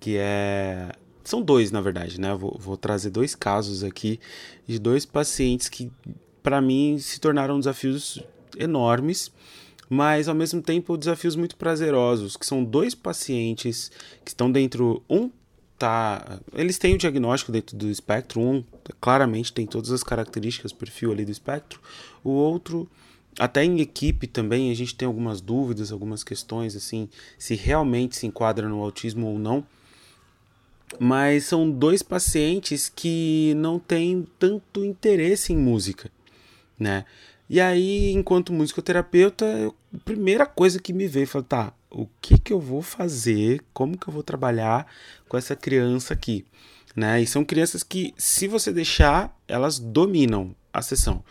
que 0.00 0.16
é 0.16 0.90
são 1.24 1.40
dois, 1.40 1.70
na 1.70 1.80
verdade, 1.80 2.20
né? 2.20 2.34
Vou, 2.34 2.56
vou 2.60 2.76
trazer 2.76 3.08
dois 3.08 3.34
casos 3.34 3.82
aqui 3.82 4.20
de 4.66 4.78
dois 4.78 5.06
pacientes 5.06 5.68
que, 5.70 5.90
para 6.42 6.60
mim, 6.60 6.98
se 6.98 7.18
tornaram 7.18 7.58
desafios 7.58 8.22
enormes, 8.58 9.32
mas 9.88 10.28
ao 10.28 10.34
mesmo 10.34 10.60
tempo 10.60 10.98
desafios 10.98 11.34
muito 11.34 11.56
prazerosos, 11.56 12.36
que 12.36 12.44
são 12.44 12.62
dois 12.62 12.94
pacientes 12.94 13.90
que 14.22 14.30
estão 14.30 14.52
dentro. 14.52 15.02
Um 15.08 15.30
tá. 15.78 16.40
Eles 16.52 16.78
têm 16.78 16.94
o 16.94 16.98
diagnóstico 16.98 17.52
dentro 17.52 17.76
do 17.76 17.88
espectro, 17.88 18.40
um 18.40 18.64
claramente 19.00 19.52
tem 19.52 19.66
todas 19.66 19.90
as 19.90 20.02
características, 20.02 20.72
perfil 20.72 21.12
ali 21.12 21.24
do 21.24 21.32
espectro, 21.32 21.80
o 22.22 22.30
outro 22.30 22.88
até 23.38 23.64
em 23.64 23.80
equipe 23.80 24.26
também 24.26 24.70
a 24.70 24.74
gente 24.74 24.94
tem 24.94 25.06
algumas 25.06 25.40
dúvidas, 25.40 25.90
algumas 25.90 26.22
questões 26.22 26.76
assim, 26.76 27.08
se 27.38 27.54
realmente 27.54 28.16
se 28.16 28.26
enquadra 28.26 28.68
no 28.68 28.80
autismo 28.80 29.26
ou 29.26 29.38
não. 29.38 29.66
Mas 30.98 31.46
são 31.46 31.68
dois 31.68 32.02
pacientes 32.02 32.88
que 32.88 33.52
não 33.56 33.78
têm 33.78 34.26
tanto 34.38 34.84
interesse 34.84 35.52
em 35.52 35.56
música, 35.56 36.10
né? 36.78 37.04
E 37.50 37.60
aí, 37.60 38.12
enquanto 38.12 38.52
musicoterapeuta, 38.52 39.72
a 39.92 39.98
primeira 40.04 40.46
coisa 40.46 40.78
que 40.80 40.92
me 40.92 41.08
veio 41.08 41.26
foi, 41.26 41.42
tá, 41.42 41.72
o 41.94 42.08
que 42.20 42.38
que 42.38 42.52
eu 42.52 42.60
vou 42.60 42.82
fazer? 42.82 43.62
Como 43.72 43.96
que 43.96 44.08
eu 44.08 44.12
vou 44.12 44.22
trabalhar 44.22 44.86
com 45.28 45.36
essa 45.36 45.54
criança 45.54 46.12
aqui? 46.12 46.44
Né? 46.94 47.22
E 47.22 47.26
são 47.26 47.44
crianças 47.44 47.82
que, 47.82 48.12
se 48.16 48.48
você 48.48 48.72
deixar, 48.72 49.36
elas 49.46 49.78
dominam 49.78 50.54
a 50.72 50.82
sessão. 50.82 51.24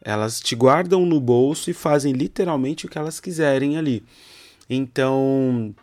Elas 0.00 0.40
te 0.40 0.54
guardam 0.54 1.06
no 1.06 1.18
bolso 1.18 1.70
e 1.70 1.74
fazem 1.74 2.12
literalmente 2.12 2.84
o 2.84 2.88
que 2.88 2.98
elas 2.98 3.18
quiserem 3.18 3.78
ali. 3.78 4.04
Então, 4.68 5.74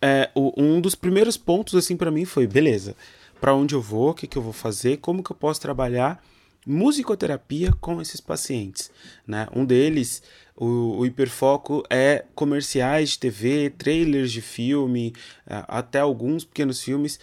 é, 0.00 0.30
um 0.34 0.80
dos 0.80 0.94
primeiros 0.94 1.36
pontos 1.36 1.74
assim 1.74 1.96
para 1.96 2.10
mim 2.10 2.24
foi, 2.24 2.46
beleza, 2.46 2.96
para 3.38 3.54
onde 3.54 3.74
eu 3.74 3.82
vou, 3.82 4.10
o 4.10 4.14
que, 4.14 4.26
que 4.26 4.38
eu 4.38 4.42
vou 4.42 4.52
fazer, 4.52 4.98
como 4.98 5.22
que 5.22 5.30
eu 5.30 5.36
posso 5.36 5.60
trabalhar 5.60 6.22
musicoterapia 6.66 7.72
com 7.80 8.00
esses 8.00 8.20
pacientes, 8.20 8.90
né? 9.26 9.48
Um 9.54 9.64
deles, 9.64 10.22
o, 10.60 10.98
o 10.98 11.06
hiperfoco 11.06 11.82
é 11.88 12.26
comerciais 12.34 13.10
de 13.10 13.18
TV, 13.18 13.70
trailers 13.70 14.30
de 14.30 14.42
filme, 14.42 15.14
até 15.46 16.00
alguns 16.00 16.44
pequenos 16.44 16.82
filmes 16.82 17.18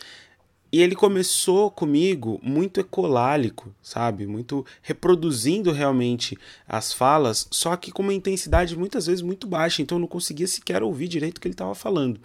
e 0.72 0.82
ele 0.82 0.96
começou 0.96 1.72
comigo 1.72 2.40
muito 2.44 2.80
ecolálico, 2.80 3.74
sabe? 3.82 4.28
Muito 4.28 4.66
reproduzindo 4.82 5.72
realmente 5.72 6.38
as 6.68 6.92
falas, 6.92 7.48
só 7.52 7.76
que 7.78 7.92
com 7.92 8.02
uma 8.02 8.14
intensidade 8.14 8.76
muitas 8.76 9.06
vezes 9.06 9.22
muito 9.22 9.48
baixa, 9.48 9.82
então 9.82 9.98
eu 9.98 10.02
não 10.02 10.08
conseguia 10.08 10.48
sequer 10.48 10.84
ouvir 10.84 11.08
direito 11.08 11.38
o 11.38 11.42
que 11.42 11.48
ele 11.48 11.54
estava 11.54 11.76
falando. 11.76 12.20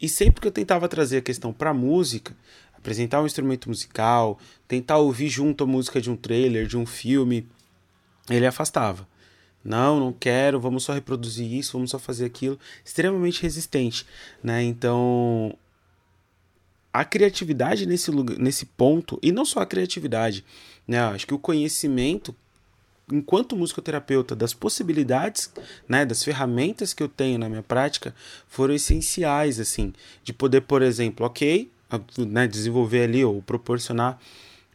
E 0.00 0.08
sempre 0.08 0.42
que 0.42 0.48
eu 0.48 0.52
tentava 0.52 0.88
trazer 0.88 1.18
a 1.18 1.22
questão 1.22 1.52
para 1.52 1.72
música, 1.72 2.36
apresentar 2.74 3.22
um 3.22 3.26
instrumento 3.26 3.68
musical, 3.68 4.38
tentar 4.68 4.98
ouvir 4.98 5.28
junto 5.28 5.64
a 5.64 5.66
música 5.66 6.00
de 6.00 6.10
um 6.10 6.16
trailer, 6.16 6.66
de 6.66 6.76
um 6.76 6.84
filme, 6.84 7.48
ele 8.28 8.46
afastava. 8.46 9.08
Não, 9.64 9.98
não 9.98 10.12
quero, 10.12 10.60
vamos 10.60 10.84
só 10.84 10.92
reproduzir 10.92 11.50
isso, 11.50 11.72
vamos 11.72 11.90
só 11.90 11.98
fazer 11.98 12.26
aquilo. 12.26 12.58
Extremamente 12.84 13.42
resistente, 13.42 14.06
né? 14.42 14.62
Então, 14.62 15.56
a 16.92 17.04
criatividade 17.04 17.86
nesse, 17.86 18.10
lugar, 18.10 18.38
nesse 18.38 18.66
ponto, 18.66 19.18
e 19.22 19.32
não 19.32 19.44
só 19.44 19.60
a 19.60 19.66
criatividade, 19.66 20.44
né? 20.86 21.00
Acho 21.00 21.26
que 21.26 21.32
o 21.32 21.38
conhecimento, 21.38 22.36
enquanto 23.10 23.56
musicoterapeuta, 23.56 24.36
das 24.36 24.52
possibilidades, 24.52 25.50
né, 25.88 26.04
das 26.04 26.22
ferramentas 26.22 26.92
que 26.92 27.02
eu 27.02 27.08
tenho 27.08 27.38
na 27.38 27.48
minha 27.48 27.62
prática, 27.62 28.14
foram 28.46 28.74
essenciais, 28.74 29.58
assim, 29.58 29.94
de 30.22 30.32
poder, 30.32 30.60
por 30.60 30.82
exemplo, 30.82 31.24
ok, 31.24 31.70
né, 32.18 32.46
desenvolver 32.46 33.04
ali 33.04 33.24
ou 33.24 33.42
proporcionar 33.42 34.20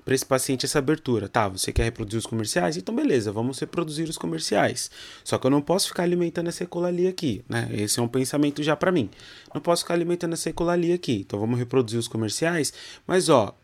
para 0.10 0.16
esse 0.16 0.26
paciente 0.26 0.66
essa 0.66 0.80
abertura. 0.80 1.30
Tá, 1.30 1.48
você 1.48 1.72
quer 1.72 1.84
reproduzir 1.84 2.18
os 2.18 2.26
comerciais? 2.26 2.76
Então 2.76 2.96
beleza, 2.96 3.32
vamos 3.32 3.60
reproduzir 3.60 4.10
os 4.10 4.18
comerciais. 4.18 4.90
Só 5.24 5.38
que 5.38 5.46
eu 5.46 5.52
não 5.52 5.62
posso 5.62 5.90
ficar 5.90 6.02
alimentando 6.02 6.48
essa 6.48 6.64
ecolalia 6.64 7.12
aqui, 7.12 7.46
né? 7.48 7.70
Esse 7.72 8.00
é 8.00 8.02
um 8.02 8.08
pensamento 8.08 8.64
já 8.64 8.76
para 8.76 8.92
mim. 8.92 9.08
Não 9.54 9.62
posso 9.62 9.84
ficar 9.84 9.94
alimentando 9.94 10.34
essa 10.34 10.50
ecolalia 10.50 10.96
aqui. 10.96 11.24
Então 11.28 11.40
vamos 11.40 11.60
reproduzir 11.60 12.00
os 12.00 12.08
comerciais, 12.08 12.74
mas 13.06 13.30
ó, 13.30 13.56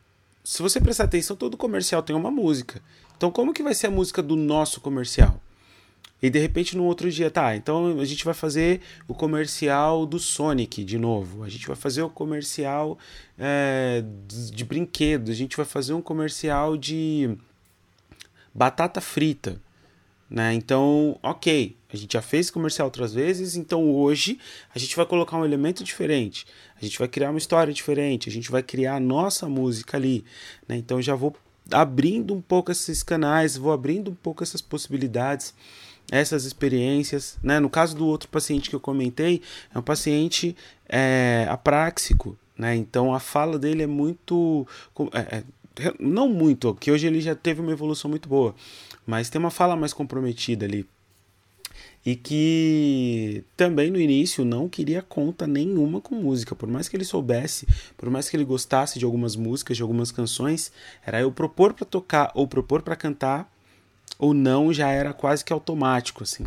se 0.43 0.61
você 0.61 0.79
prestar 0.79 1.05
atenção, 1.05 1.35
todo 1.35 1.57
comercial 1.57 2.03
tem 2.03 2.15
uma 2.15 2.29
música. 2.29 2.79
Então 3.17 3.31
como 3.31 3.51
que 3.51 3.63
vai 3.63 3.73
ser 3.73 3.87
a 3.87 3.91
música 3.91 4.21
do 4.21 4.35
nosso 4.35 4.79
comercial? 4.79 5.41
E 6.22 6.29
de 6.29 6.39
repente 6.39 6.75
no 6.77 6.86
outro 6.86 7.12
dia, 7.12 7.29
tá, 7.29 7.55
então 7.55 8.00
a 8.00 8.05
gente 8.05 8.24
vai 8.24 8.34
fazer 8.34 8.81
o 9.07 9.13
comercial 9.13 10.05
do 10.05 10.17
Sonic 10.17 10.84
de 10.84 10.98
novo. 10.98 11.43
A 11.43 11.50
gente 11.50 11.67
vai 11.67 11.75
fazer 11.75 12.01
o 12.01 12.10
comercial 12.10 12.98
é, 13.38 14.03
de, 14.27 14.63
brinquedo. 14.63 15.29
A 15.29 15.36
gente 15.36 15.57
vai 15.57 15.65
fazer 15.65 15.93
um 15.93 16.01
comercial 16.01 16.77
de 16.77 17.38
batata 18.53 19.01
frita. 19.01 19.62
Né? 20.29 20.53
Então, 20.55 21.19
ok, 21.22 21.77
a 21.93 21.95
gente 21.95 22.13
já 22.13 22.22
fez 22.22 22.50
comercial 22.50 22.88
outras 22.88 23.13
vezes, 23.13 23.55
então 23.55 23.91
hoje 23.91 24.39
a 24.74 24.79
gente 24.79 24.95
vai 24.95 25.05
colocar 25.05 25.38
um 25.38 25.45
elemento 25.45 25.84
diferente, 25.84 26.48
a 26.75 26.84
gente 26.84 26.98
vai 26.98 27.07
criar 27.07 27.29
uma 27.29 27.38
história 27.38 27.72
diferente, 27.72 28.27
a 28.27 28.31
gente 28.31 28.50
vai 28.50 28.63
criar 28.63 28.95
a 28.95 29.00
nossa 29.00 29.48
música 29.48 29.98
ali. 29.98 30.25
Né? 30.67 30.77
Então 30.77 31.00
já 31.00 31.13
vou 31.13 31.36
abrindo 31.72 32.34
um 32.34 32.41
pouco 32.41 32.72
esses 32.72 33.03
canais, 33.03 33.55
vou 33.55 33.72
abrindo 33.72 34.10
um 34.10 34.15
pouco 34.15 34.41
essas 34.41 34.62
possibilidades 34.62 35.53
essas 36.12 36.45
experiências. 36.45 37.38
Né? 37.41 37.59
No 37.59 37.69
caso 37.69 37.95
do 37.95 38.05
outro 38.05 38.29
paciente 38.29 38.69
que 38.69 38.75
eu 38.75 38.79
comentei, 38.79 39.41
é 39.74 39.79
um 39.79 39.81
paciente 39.81 40.55
é, 40.88 41.47
apráxico, 41.50 42.38
né? 42.57 42.75
então 42.75 43.13
a 43.13 43.19
fala 43.19 43.57
dele 43.57 43.83
é 43.83 43.88
muito. 43.88 44.67
É, 45.13 45.43
é, 45.77 45.93
não 46.00 46.29
muito, 46.29 46.74
que 46.75 46.89
hoje 46.91 47.05
ele 47.05 47.19
já 47.19 47.35
teve 47.35 47.59
uma 47.59 47.71
evolução 47.71 48.09
muito 48.09 48.29
boa, 48.29 48.55
mas 49.05 49.29
tem 49.29 49.39
uma 49.39 49.51
fala 49.51 49.75
mais 49.75 49.91
comprometida 49.93 50.65
ali. 50.65 50.88
E 52.05 52.15
que 52.15 53.43
também 53.57 53.89
no 53.89 54.00
início 54.00 54.45
não 54.45 54.69
queria 54.69 55.01
conta 55.01 55.47
nenhuma 55.47 56.00
com 56.00 56.15
música, 56.15 56.55
por 56.55 56.69
mais 56.69 56.88
que 56.88 56.95
ele 56.95 57.03
soubesse, 57.03 57.67
por 57.97 58.09
mais 58.12 58.29
que 58.29 58.38
ele 58.38 58.45
gostasse 58.45 59.00
de 59.00 59.05
algumas 59.05 59.35
músicas, 59.35 59.75
de 59.75 59.81
algumas 59.81 60.12
canções, 60.12 60.71
era 61.05 61.19
eu 61.19 61.31
propor 61.31 61.74
para 61.74 61.83
tocar 61.83 62.31
ou 62.35 62.47
propor 62.47 62.83
para 62.83 62.95
cantar 62.95 63.51
ou 64.17 64.33
não 64.33 64.74
já 64.74 64.89
era 64.89 65.13
quase 65.13 65.43
que 65.43 65.53
automático, 65.53 66.24
assim. 66.24 66.45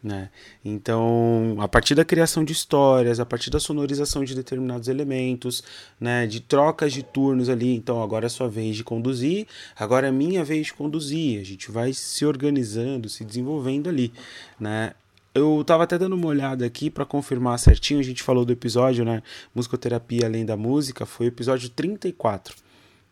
Né? 0.00 0.30
Então, 0.64 1.56
a 1.58 1.66
partir 1.66 1.96
da 1.96 2.04
criação 2.04 2.44
de 2.44 2.52
histórias, 2.52 3.18
a 3.18 3.26
partir 3.26 3.50
da 3.50 3.58
sonorização 3.58 4.22
de 4.24 4.32
determinados 4.32 4.86
elementos, 4.86 5.64
né, 5.98 6.24
de 6.24 6.38
trocas 6.38 6.92
de 6.92 7.02
turnos 7.02 7.48
ali, 7.48 7.74
então 7.74 8.00
agora 8.00 8.26
é 8.26 8.28
sua 8.28 8.48
vez 8.48 8.76
de 8.76 8.84
conduzir, 8.84 9.48
agora 9.76 10.06
é 10.06 10.12
minha 10.12 10.44
vez 10.44 10.66
de 10.66 10.74
conduzir. 10.74 11.40
A 11.40 11.44
gente 11.44 11.72
vai 11.72 11.92
se 11.92 12.24
organizando, 12.24 13.08
se 13.08 13.24
desenvolvendo 13.24 13.88
ali, 13.88 14.12
né? 14.58 14.92
Eu 15.34 15.60
estava 15.60 15.84
até 15.84 15.98
dando 15.98 16.14
uma 16.14 16.28
olhada 16.28 16.64
aqui 16.64 16.90
para 16.90 17.04
confirmar 17.04 17.58
certinho, 17.58 18.00
a 18.00 18.04
gente 18.04 18.22
falou 18.22 18.44
do 18.44 18.52
episódio, 18.52 19.04
né, 19.04 19.22
Musicoterapia 19.54 20.26
além 20.26 20.44
da 20.46 20.56
música, 20.56 21.04
foi 21.04 21.26
o 21.26 21.28
episódio 21.28 21.68
34 21.70 22.67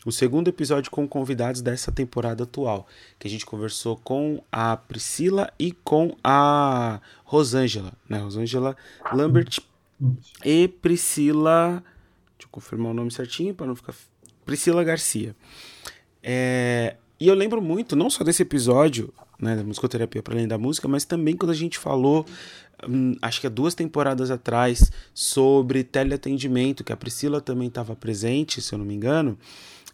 o 0.06 0.12
segundo 0.12 0.46
episódio 0.46 0.88
com 0.88 1.06
convidados 1.06 1.60
dessa 1.60 1.90
temporada 1.90 2.44
atual, 2.44 2.86
que 3.18 3.26
a 3.26 3.30
gente 3.30 3.44
conversou 3.44 3.96
com 3.96 4.40
a 4.52 4.76
Priscila 4.76 5.52
e 5.58 5.72
com 5.72 6.16
a 6.22 7.00
Rosângela, 7.25 7.92
né? 8.08 8.20
Rosângela 8.20 8.76
Lambert 9.12 9.58
e 10.44 10.68
Priscila. 10.68 11.82
Deixa 12.38 12.44
eu 12.44 12.48
confirmar 12.52 12.92
o 12.92 12.94
nome 12.94 13.10
certinho 13.10 13.52
para 13.52 13.66
não 13.66 13.75
ficar. 13.75 13.94
Priscila 14.44 14.84
Garcia. 14.84 15.34
É, 16.22 16.94
e 17.18 17.26
eu 17.26 17.34
lembro 17.34 17.60
muito, 17.60 17.96
não 17.96 18.08
só 18.08 18.22
desse 18.22 18.42
episódio, 18.42 19.12
né, 19.40 19.56
da 19.56 19.64
musicoterapia 19.64 20.22
para 20.22 20.34
além 20.34 20.46
da 20.46 20.56
música, 20.56 20.86
mas 20.86 21.04
também 21.04 21.36
quando 21.36 21.50
a 21.50 21.54
gente 21.54 21.78
falou, 21.78 22.25
hum, 22.88 23.16
acho 23.20 23.40
que 23.40 23.48
há 23.48 23.50
duas 23.50 23.75
temporadas 23.75 24.30
atrás, 24.30 24.92
sobre 25.12 25.82
teleatendimento, 25.82 26.84
que 26.84 26.92
a 26.92 26.96
Priscila 26.96 27.40
também 27.40 27.66
estava 27.66 27.96
presente, 27.96 28.62
se 28.62 28.72
eu 28.72 28.78
não 28.78 28.86
me 28.86 28.94
engano 28.94 29.36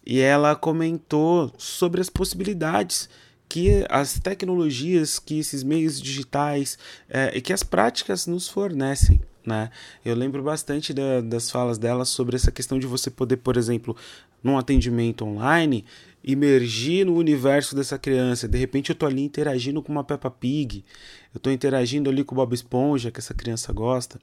e 0.05 0.19
ela 0.19 0.55
comentou 0.55 1.51
sobre 1.57 2.01
as 2.01 2.09
possibilidades 2.09 3.09
que 3.47 3.85
as 3.89 4.19
tecnologias, 4.19 5.19
que 5.19 5.39
esses 5.39 5.63
meios 5.63 6.01
digitais 6.01 6.77
é, 7.07 7.31
e 7.37 7.41
que 7.41 7.53
as 7.53 7.61
práticas 7.61 8.25
nos 8.25 8.47
fornecem. 8.47 9.21
Né? 9.45 9.69
Eu 10.03 10.15
lembro 10.15 10.41
bastante 10.41 10.93
da, 10.93 11.21
das 11.21 11.51
falas 11.51 11.77
dela 11.77 12.05
sobre 12.05 12.35
essa 12.35 12.51
questão 12.51 12.79
de 12.79 12.87
você 12.87 13.11
poder, 13.11 13.37
por 13.37 13.57
exemplo, 13.57 13.95
num 14.41 14.57
atendimento 14.57 15.23
online, 15.25 15.85
imergir 16.23 17.05
no 17.05 17.15
universo 17.15 17.75
dessa 17.75 17.99
criança. 17.99 18.47
De 18.47 18.57
repente 18.57 18.89
eu 18.89 18.93
estou 18.93 19.07
ali 19.07 19.21
interagindo 19.21 19.83
com 19.83 19.91
uma 19.91 20.03
Peppa 20.03 20.31
Pig, 20.31 20.83
eu 21.33 21.37
estou 21.37 21.51
interagindo 21.51 22.09
ali 22.09 22.23
com 22.23 22.33
o 22.33 22.37
Bob 22.37 22.53
Esponja, 22.53 23.11
que 23.11 23.19
essa 23.19 23.33
criança 23.33 23.71
gosta, 23.71 24.19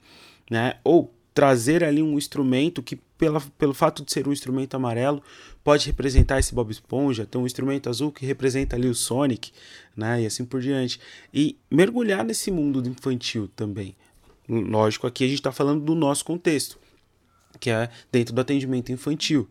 né? 0.50 0.74
Ou 0.82 1.14
trazer 1.32 1.84
ali 1.84 2.02
um 2.02 2.18
instrumento 2.18 2.82
que, 2.82 2.96
pela, 2.96 3.40
pelo 3.58 3.72
fato 3.74 4.04
de 4.04 4.12
ser 4.12 4.26
um 4.26 4.32
instrumento 4.32 4.74
amarelo, 4.74 5.22
pode 5.62 5.86
representar 5.86 6.38
esse 6.38 6.54
Bob 6.54 6.70
Esponja, 6.70 7.26
tem 7.26 7.40
um 7.40 7.46
instrumento 7.46 7.88
azul 7.88 8.10
que 8.10 8.26
representa 8.26 8.76
ali 8.76 8.88
o 8.88 8.94
Sonic, 8.94 9.52
né, 9.96 10.22
e 10.22 10.26
assim 10.26 10.44
por 10.44 10.60
diante. 10.60 11.00
E 11.32 11.56
mergulhar 11.70 12.24
nesse 12.24 12.50
mundo 12.50 12.86
infantil 12.88 13.48
também. 13.54 13.94
Lógico, 14.48 15.06
aqui 15.06 15.24
a 15.24 15.28
gente 15.28 15.38
está 15.38 15.52
falando 15.52 15.84
do 15.84 15.94
nosso 15.94 16.24
contexto. 16.24 16.78
que 17.60 17.70
é 17.70 17.90
dentro 18.10 18.34
do 18.34 18.40
atendimento 18.40 18.90
infantil. 18.92 19.48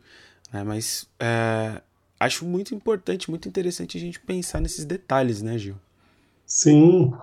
Né? 0.52 0.64
Mas 0.64 1.08
é, 1.20 1.82
acho 2.20 2.46
muito 2.46 2.74
importante, 2.76 3.30
muito 3.30 3.48
interessante 3.48 3.98
a 3.98 4.02
gente 4.02 4.20
pensar 4.20 4.60
nesses 4.62 4.86
detalhes, 4.86 5.42
né, 5.42 5.58
Gil? 5.58 5.76
Sim. 6.46 7.14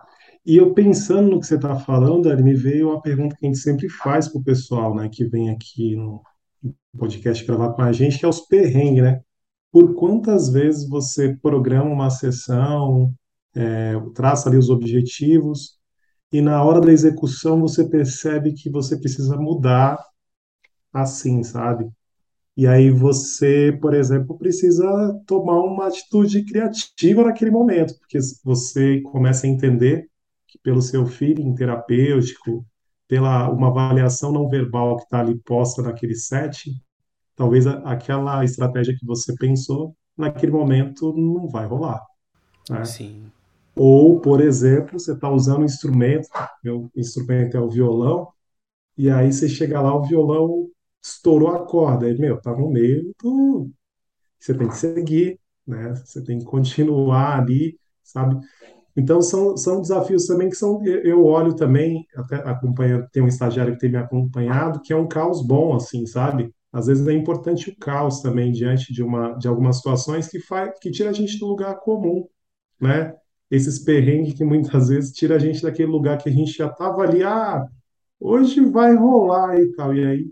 E 0.46 0.56
eu 0.58 0.72
pensando 0.72 1.28
no 1.28 1.40
que 1.40 1.46
você 1.46 1.56
está 1.56 1.74
falando, 1.74 2.28
me 2.40 2.54
veio 2.54 2.90
uma 2.90 3.02
pergunta 3.02 3.34
que 3.34 3.44
a 3.44 3.48
gente 3.48 3.58
sempre 3.58 3.88
faz 3.88 4.28
para 4.28 4.40
o 4.40 4.44
pessoal, 4.44 4.94
né, 4.94 5.08
que 5.08 5.24
vem 5.24 5.50
aqui 5.50 5.96
no 5.96 6.22
podcast 6.96 7.44
gravar 7.44 7.72
com 7.72 7.82
a 7.82 7.92
gente, 7.92 8.16
que 8.16 8.24
é 8.24 8.28
os 8.28 8.42
perrengues, 8.42 9.02
né? 9.02 9.20
Por 9.72 9.96
quantas 9.96 10.48
vezes 10.48 10.88
você 10.88 11.36
programa 11.42 11.90
uma 11.90 12.10
sessão, 12.10 13.12
é, 13.56 13.94
traça 14.14 14.48
ali 14.48 14.56
os 14.56 14.70
objetivos, 14.70 15.80
e 16.32 16.40
na 16.40 16.62
hora 16.62 16.80
da 16.80 16.92
execução 16.92 17.60
você 17.60 17.88
percebe 17.88 18.52
que 18.52 18.70
você 18.70 18.96
precisa 18.96 19.36
mudar 19.36 19.98
assim, 20.92 21.42
sabe? 21.42 21.88
E 22.56 22.68
aí 22.68 22.88
você, 22.90 23.76
por 23.82 23.94
exemplo, 23.94 24.38
precisa 24.38 24.86
tomar 25.26 25.60
uma 25.60 25.88
atitude 25.88 26.44
criativa 26.44 27.24
naquele 27.24 27.50
momento, 27.50 27.98
porque 27.98 28.18
você 28.44 29.00
começa 29.02 29.46
a 29.46 29.50
entender 29.50 30.08
pelo 30.62 30.82
seu 30.82 31.06
feeling 31.06 31.54
terapêutico, 31.54 32.66
pela 33.08 33.50
uma 33.50 33.68
avaliação 33.68 34.32
não 34.32 34.48
verbal 34.48 34.96
que 34.96 35.04
está 35.04 35.20
ali 35.20 35.38
posta 35.40 35.82
naquele 35.82 36.14
set, 36.14 36.70
talvez 37.36 37.66
a- 37.66 37.78
aquela 37.90 38.44
estratégia 38.44 38.96
que 38.98 39.06
você 39.06 39.34
pensou 39.36 39.96
naquele 40.16 40.52
momento 40.52 41.12
não 41.14 41.48
vai 41.48 41.66
rolar, 41.66 42.02
né? 42.68 42.84
Sim. 42.84 43.30
Ou, 43.74 44.20
por 44.20 44.40
exemplo, 44.40 44.98
você 44.98 45.12
está 45.12 45.30
usando 45.30 45.60
um 45.62 45.64
instrumento, 45.64 46.28
meu 46.64 46.90
instrumento 46.96 47.56
é 47.56 47.60
o 47.60 47.68
violão, 47.70 48.28
e 48.96 49.10
aí 49.10 49.32
você 49.32 49.48
chega 49.48 49.80
lá, 49.80 49.94
o 49.96 50.04
violão 50.04 50.68
estourou 51.04 51.50
a 51.50 51.66
corda, 51.66 52.06
aí, 52.06 52.18
meu, 52.18 52.40
tá 52.40 52.52
no 52.56 52.70
meio 52.70 53.12
do... 53.22 53.70
Você 54.38 54.54
tem 54.56 54.68
que 54.68 54.76
seguir, 54.76 55.40
né? 55.66 55.94
Você 55.96 56.24
tem 56.24 56.38
que 56.40 56.44
continuar 56.46 57.40
ali, 57.40 57.78
sabe? 58.04 58.40
Então, 58.96 59.20
são, 59.20 59.56
são 59.56 59.80
desafios 59.80 60.26
também 60.26 60.48
que 60.48 60.56
são... 60.56 60.82
Eu 60.84 61.24
olho 61.24 61.54
também, 61.54 62.06
até 62.16 62.36
acompanhando, 62.36 63.06
tem 63.12 63.22
um 63.22 63.28
estagiário 63.28 63.74
que 63.74 63.80
tem 63.80 63.90
me 63.90 63.98
acompanhado, 63.98 64.80
que 64.80 64.92
é 64.92 64.96
um 64.96 65.06
caos 65.06 65.46
bom, 65.46 65.74
assim, 65.74 66.06
sabe? 66.06 66.50
Às 66.72 66.86
vezes 66.86 67.06
é 67.06 67.12
importante 67.12 67.70
o 67.70 67.76
caos 67.78 68.20
também 68.20 68.52
diante 68.52 68.92
de 68.92 69.02
uma, 69.02 69.32
de 69.34 69.48
algumas 69.48 69.76
situações 69.76 70.28
que 70.28 70.40
faz, 70.40 70.78
que 70.78 70.90
tira 70.90 71.10
a 71.10 71.12
gente 71.12 71.38
do 71.38 71.46
lugar 71.46 71.78
comum, 71.80 72.26
né? 72.80 73.14
Esses 73.50 73.78
perrengues 73.78 74.34
que 74.34 74.44
muitas 74.44 74.88
vezes 74.88 75.12
tira 75.12 75.36
a 75.36 75.38
gente 75.38 75.62
daquele 75.62 75.90
lugar 75.90 76.18
que 76.18 76.28
a 76.28 76.32
gente 76.32 76.52
já 76.52 76.66
estava 76.66 77.02
ali, 77.02 77.22
ah, 77.22 77.64
hoje 78.20 78.64
vai 78.64 78.94
rolar 78.94 79.58
e 79.58 79.72
tal, 79.72 79.94
e 79.94 80.04
aí 80.06 80.26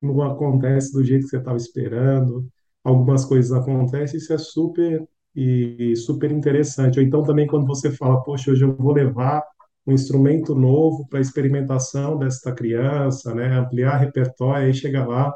não 0.00 0.20
acontece 0.22 0.92
do 0.92 1.02
jeito 1.02 1.24
que 1.24 1.30
você 1.30 1.38
estava 1.38 1.56
esperando, 1.56 2.46
algumas 2.84 3.24
coisas 3.24 3.52
acontecem, 3.52 4.18
isso 4.18 4.32
é 4.32 4.38
super 4.38 5.06
e 5.34 5.94
super 5.96 6.30
interessante. 6.30 6.98
Ou 6.98 7.04
então 7.04 7.22
também 7.22 7.46
quando 7.46 7.66
você 7.66 7.90
fala, 7.90 8.22
poxa, 8.22 8.50
hoje 8.50 8.64
eu 8.64 8.74
vou 8.76 8.92
levar 8.92 9.42
um 9.86 9.92
instrumento 9.92 10.54
novo 10.54 11.06
para 11.08 11.20
experimentação 11.20 12.18
desta 12.18 12.52
criança, 12.52 13.34
né, 13.34 13.58
ampliar 13.58 13.96
repertório, 13.96 14.66
aí 14.66 14.74
chega 14.74 15.04
lá, 15.04 15.28
a 15.28 15.34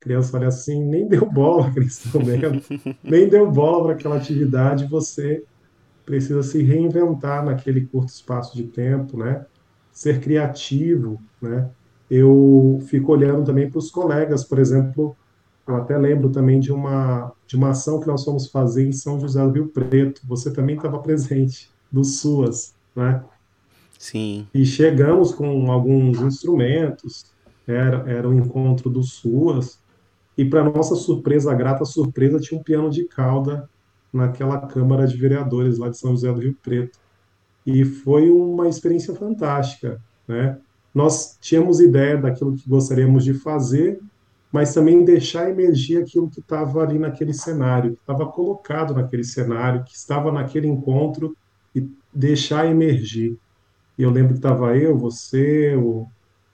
criança 0.00 0.36
olha 0.36 0.48
assim, 0.48 0.84
nem 0.84 1.08
deu 1.08 1.24
bola 1.30 1.70
para 1.72 1.82
instrumento, 1.82 2.62
nem 3.02 3.28
deu 3.28 3.50
bola 3.50 3.84
para 3.84 3.92
aquela 3.94 4.16
atividade, 4.16 4.86
você 4.86 5.42
precisa 6.04 6.42
se 6.42 6.62
reinventar 6.62 7.44
naquele 7.44 7.86
curto 7.86 8.08
espaço 8.08 8.56
de 8.56 8.64
tempo, 8.64 9.18
né? 9.18 9.44
Ser 9.92 10.20
criativo, 10.20 11.20
né? 11.40 11.68
Eu 12.10 12.78
fico 12.86 13.12
olhando 13.12 13.44
também 13.44 13.68
para 13.68 13.78
os 13.78 13.90
colegas, 13.90 14.42
por 14.42 14.58
exemplo, 14.58 15.14
eu 15.68 15.76
até 15.76 15.96
lembro 15.96 16.30
também 16.30 16.58
de 16.58 16.72
uma 16.72 17.32
de 17.46 17.56
uma 17.56 17.70
ação 17.70 17.98
que 17.98 18.06
nós 18.06 18.24
fomos 18.24 18.50
fazer 18.50 18.86
em 18.86 18.92
São 18.92 19.18
José 19.18 19.42
do 19.42 19.52
Rio 19.52 19.68
Preto. 19.68 20.20
Você 20.26 20.52
também 20.52 20.76
estava 20.76 20.98
presente, 20.98 21.70
do 21.90 22.04
SUAS, 22.04 22.74
né? 22.94 23.24
Sim. 23.98 24.46
E 24.52 24.64
chegamos 24.64 25.32
com 25.32 25.72
alguns 25.72 26.20
instrumentos, 26.20 27.26
era, 27.66 28.04
era 28.08 28.28
o 28.28 28.34
encontro 28.34 28.88
do 28.90 29.02
SUAS, 29.02 29.78
e 30.36 30.44
para 30.44 30.62
nossa 30.62 30.94
surpresa, 30.94 31.52
grata 31.54 31.84
surpresa, 31.84 32.38
tinha 32.38 32.60
um 32.60 32.62
piano 32.62 32.90
de 32.90 33.04
cauda 33.04 33.68
naquela 34.12 34.58
Câmara 34.66 35.06
de 35.06 35.16
Vereadores 35.16 35.78
lá 35.78 35.88
de 35.88 35.98
São 35.98 36.10
José 36.12 36.32
do 36.32 36.40
Rio 36.40 36.56
Preto. 36.62 36.98
E 37.66 37.84
foi 37.84 38.30
uma 38.30 38.68
experiência 38.68 39.14
fantástica, 39.14 40.00
né? 40.26 40.58
Nós 40.94 41.36
tínhamos 41.40 41.80
ideia 41.80 42.16
daquilo 42.16 42.56
que 42.56 42.68
gostaríamos 42.68 43.24
de 43.24 43.34
fazer, 43.34 44.00
mas 44.50 44.72
também 44.72 45.04
deixar 45.04 45.50
emergir 45.50 46.02
aquilo 46.02 46.30
que 46.30 46.40
estava 46.40 46.82
ali 46.82 46.98
naquele 46.98 47.34
cenário, 47.34 47.92
que 47.92 48.00
estava 48.00 48.26
colocado 48.26 48.94
naquele 48.94 49.24
cenário, 49.24 49.84
que 49.84 49.94
estava 49.94 50.32
naquele 50.32 50.66
encontro, 50.66 51.36
e 51.74 51.88
deixar 52.12 52.66
emergir. 52.66 53.38
E 53.96 54.02
eu 54.02 54.10
lembro 54.10 54.32
que 54.32 54.38
estava 54.38 54.76
eu, 54.76 54.96
você, 54.96 55.74
o, 55.76 56.06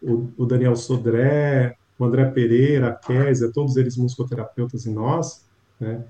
o, 0.03 0.29
o 0.37 0.47
Daniel 0.47 0.75
Sodré, 0.75 1.77
o 1.99 2.05
André 2.05 2.25
Pereira, 2.27 2.89
a 2.89 2.95
Kézia, 2.95 3.53
todos 3.53 3.77
eles 3.77 3.97
musicoterapeutas 3.97 4.87
e 4.87 4.91
nós, 4.91 5.47
né? 5.79 6.05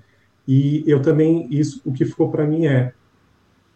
E 0.47 0.83
eu 0.85 1.01
também, 1.01 1.47
isso, 1.51 1.81
o 1.83 1.91
que 1.91 2.05
ficou 2.05 2.29
para 2.29 2.45
mim 2.45 2.67
é, 2.67 2.93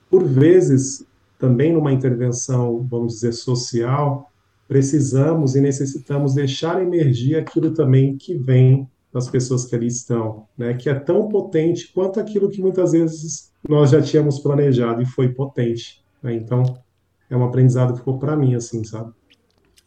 por 0.10 0.24
vezes, 0.24 1.06
também 1.38 1.74
numa 1.74 1.92
intervenção, 1.92 2.86
vamos 2.88 3.16
dizer, 3.16 3.34
social, 3.34 4.29
precisamos 4.70 5.56
e 5.56 5.62
necessitamos 5.62 6.36
deixar 6.36 6.80
emergir 6.80 7.36
aquilo 7.36 7.74
também 7.74 8.16
que 8.16 8.36
vem 8.36 8.88
das 9.12 9.28
pessoas 9.28 9.66
que 9.66 9.76
ali 9.76 9.88
estão, 9.88 10.48
né? 10.56 10.76
Que 10.76 10.92
é 10.92 10.94
tão 10.94 11.28
potente 11.28 11.92
quanto 11.92 12.20
aquilo 12.20 12.52
que 12.52 12.62
muitas 12.62 12.92
vezes 12.92 13.52
nós 13.68 13.90
já 13.90 14.00
tínhamos 14.00 14.38
planejado 14.38 15.02
e 15.02 15.08
foi 15.08 15.30
potente, 15.30 16.04
né? 16.22 16.36
Então, 16.36 16.80
é 17.28 17.36
um 17.36 17.44
aprendizado 17.44 17.94
que 17.94 18.00
ficou 18.00 18.20
para 18.20 18.38
mim, 18.38 18.54
assim, 18.54 18.84
sabe? 18.84 19.12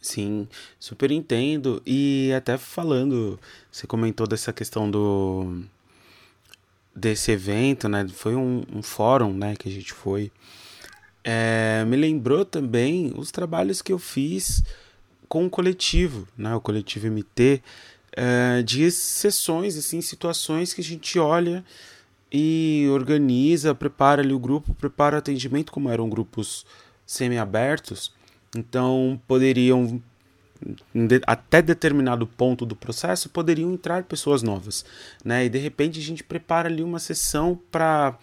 Sim, 0.01 0.49
super 0.81 1.12
entendo. 1.12 1.81
E 1.87 2.33
até 2.37 2.59
falando, 2.59 3.38
você 3.71 3.87
comentou 3.87 4.27
dessa 4.27 4.53
questão 4.53 4.90
do 4.90 5.62
desse 6.95 7.31
evento, 7.31 7.88
né? 7.88 8.05
Foi 8.09 8.35
um, 8.35 8.64
um 8.75 8.83
fórum, 8.83 9.33
né, 9.33 9.55
que 9.57 9.68
a 9.68 9.73
gente 9.73 9.92
foi. 9.92 10.33
É, 11.24 11.85
me 11.87 11.96
lembrou 11.96 12.44
também 12.44 13.12
os 13.16 13.30
trabalhos 13.30 13.80
que 13.80 13.92
eu 13.92 13.98
fiz 13.98 14.62
com 15.28 15.46
o 15.46 15.50
coletivo, 15.50 16.26
né? 16.37 16.54
O 16.54 16.61
coletivo 16.61 17.06
MT, 17.06 17.62
é, 18.12 18.62
de 18.62 18.90
sessões, 18.90 19.76
assim, 19.76 20.00
situações 20.00 20.74
que 20.74 20.80
a 20.80 20.85
gente 20.85 21.18
olha 21.18 21.64
e 22.30 22.87
organiza, 22.90 23.74
prepara 23.74 24.22
ali 24.22 24.32
o 24.32 24.38
grupo, 24.38 24.74
prepara 24.74 25.16
o 25.16 25.18
atendimento, 25.18 25.72
como 25.72 25.90
eram 25.90 26.08
grupos 26.08 26.66
semi-abertos, 27.06 28.12
então 28.56 29.20
poderiam 29.26 30.02
até 31.26 31.61
determinado 31.61 32.26
ponto 32.26 32.64
do 32.64 32.76
processo 32.76 33.28
poderiam 33.28 33.72
entrar 33.72 34.04
pessoas 34.04 34.42
novas, 34.42 34.85
né? 35.24 35.44
E 35.44 35.48
de 35.48 35.58
repente 35.58 35.98
a 35.98 36.02
gente 36.02 36.22
prepara 36.22 36.68
ali 36.68 36.82
uma 36.82 36.98
sessão 36.98 37.58
para 37.70 38.16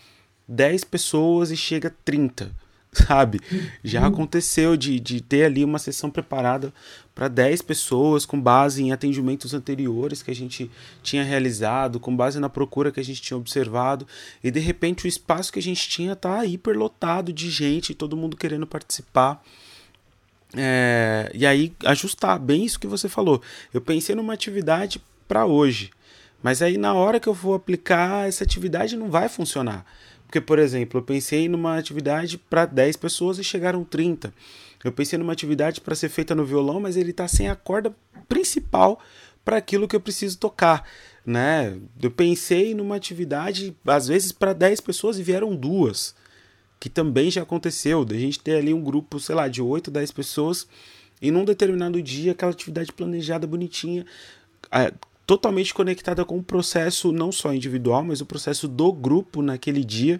10 0.48 0.86
pessoas 0.86 1.52
e 1.52 1.58
chega 1.58 1.94
30, 2.06 2.52
sabe? 2.92 3.40
Já 3.84 4.08
aconteceu 4.08 4.76
de, 4.76 5.00
de 5.00 5.22
ter 5.22 5.46
ali 5.46 5.64
uma 5.64 5.80
sessão 5.80 6.10
preparada 6.10 6.74
para 7.14 7.28
10 7.28 7.62
pessoas 7.62 8.26
com 8.26 8.40
base 8.40 8.82
em 8.82 8.92
atendimentos 8.92 9.54
anteriores 9.54 10.24
que 10.24 10.32
a 10.32 10.36
gente 10.36 10.72
tinha 11.04 11.24
realizado, 11.24 12.00
com 12.00 12.16
base 12.16 12.40
na 12.40 12.50
procura 12.50 12.92
que 12.92 13.00
a 13.00 13.04
gente 13.04 13.22
tinha 13.22 13.38
observado, 13.38 14.08
e 14.44 14.50
de 14.50 14.60
repente 14.60 15.06
o 15.06 15.08
espaço 15.08 15.52
que 15.52 15.60
a 15.60 15.62
gente 15.62 15.88
tinha 15.88 16.16
tá 16.16 16.46
hiperlotado 16.46 17.32
de 17.32 17.50
gente, 17.50 17.94
todo 17.94 18.18
mundo 18.18 18.38
querendo 18.38 18.66
participar. 18.66 19.44
É, 20.56 21.30
e 21.34 21.46
aí 21.46 21.74
ajustar 21.86 22.40
bem 22.40 22.66
isso 22.66 22.80
que 22.80 22.88
você 22.88 23.08
falou. 23.08 23.42
Eu 23.72 23.82
pensei 23.82 24.16
numa 24.16 24.34
atividade 24.34 25.02
para 25.28 25.46
hoje, 25.46 25.92
mas 26.42 26.62
aí 26.62 26.78
na 26.78 26.94
hora 26.94 27.20
que 27.20 27.28
eu 27.28 27.34
vou 27.34 27.54
aplicar 27.54 28.28
essa 28.28 28.44
atividade 28.44 28.96
não 28.96 29.12
vai 29.12 29.30
funcionar. 29.30 29.86
Porque, 30.30 30.40
por 30.40 30.60
exemplo, 30.60 31.00
eu 31.00 31.04
pensei 31.04 31.50
numa 31.50 31.76
atividade 31.76 32.38
para 32.38 32.68
10 32.68 32.98
pessoas 32.98 33.40
e 33.40 33.44
chegaram 33.44 33.84
30. 33.84 34.32
Eu 34.84 34.92
pensei 34.92 35.18
numa 35.18 35.34
atividade 35.34 35.82
para 35.82 35.96
ser 35.96 36.08
feita 36.08 36.36
no 36.36 36.46
violão, 36.46 36.80
mas 36.80 36.96
ele 36.96 37.10
está 37.10 37.28
sem 37.28 37.50
a 37.50 37.56
corda 37.56 37.96
principal 38.28 39.02
para 39.44 39.58
aquilo 39.58 39.88
que 39.88 39.96
eu 39.96 40.00
preciso 40.00 40.38
tocar, 40.38 40.88
né? 41.26 41.76
Eu 42.00 42.12
pensei 42.12 42.76
numa 42.76 42.96
atividade 42.96 43.76
às 43.88 44.08
vezes 44.08 44.32
para 44.32 44.54
10 44.54 44.82
pessoas 44.82 45.18
e 45.18 45.24
vieram 45.24 45.56
duas 45.56 46.14
que 46.80 46.90
também 46.90 47.32
já 47.32 47.42
aconteceu, 47.42 48.06
da 48.06 48.16
gente 48.16 48.40
ter 48.40 48.58
ali 48.58 48.72
um 48.72 48.84
grupo, 48.84 49.20
sei 49.20 49.34
lá, 49.34 49.48
de 49.48 49.64
8, 49.64 49.90
10 49.90 50.12
pessoas, 50.12 50.68
e 51.20 51.32
num 51.32 51.44
determinado 51.44 52.00
dia, 52.04 52.34
aquela 52.34 52.52
atividade 52.52 52.94
planejada, 52.94 53.48
bonitinha, 53.48 54.06
totalmente 55.30 55.76
conectada 55.76 56.26
com 56.26 56.40
o 56.40 56.44
processo, 56.44 57.12
não 57.12 57.32
só 57.32 57.54
individual, 57.54 58.04
mas 58.04 58.20
o 58.20 58.26
processo 58.26 58.68
do 58.68 58.92
grupo 58.92 59.44
naquele 59.44 59.84
dia, 59.84 60.20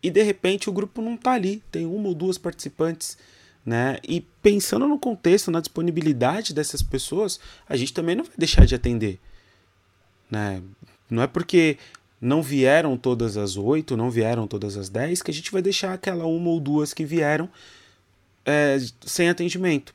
e 0.00 0.10
de 0.10 0.22
repente 0.22 0.70
o 0.70 0.72
grupo 0.72 1.02
não 1.02 1.16
tá 1.16 1.32
ali, 1.32 1.60
tem 1.72 1.84
uma 1.84 2.06
ou 2.06 2.14
duas 2.14 2.38
participantes, 2.38 3.18
né? 3.66 3.98
E 4.06 4.20
pensando 4.40 4.86
no 4.86 4.96
contexto, 4.96 5.50
na 5.50 5.58
disponibilidade 5.58 6.54
dessas 6.54 6.82
pessoas, 6.82 7.40
a 7.68 7.76
gente 7.76 7.92
também 7.92 8.14
não 8.14 8.22
vai 8.22 8.34
deixar 8.38 8.64
de 8.64 8.76
atender, 8.76 9.18
né? 10.30 10.62
Não 11.10 11.20
é 11.20 11.26
porque 11.26 11.76
não 12.20 12.40
vieram 12.40 12.96
todas 12.96 13.36
as 13.36 13.56
oito, 13.56 13.96
não 13.96 14.08
vieram 14.08 14.46
todas 14.46 14.76
as 14.76 14.88
dez, 14.88 15.20
que 15.20 15.32
a 15.32 15.34
gente 15.34 15.50
vai 15.50 15.62
deixar 15.62 15.94
aquela 15.94 16.26
uma 16.26 16.50
ou 16.50 16.60
duas 16.60 16.94
que 16.94 17.04
vieram 17.04 17.50
é, 18.46 18.78
sem 19.04 19.28
atendimento. 19.28 19.92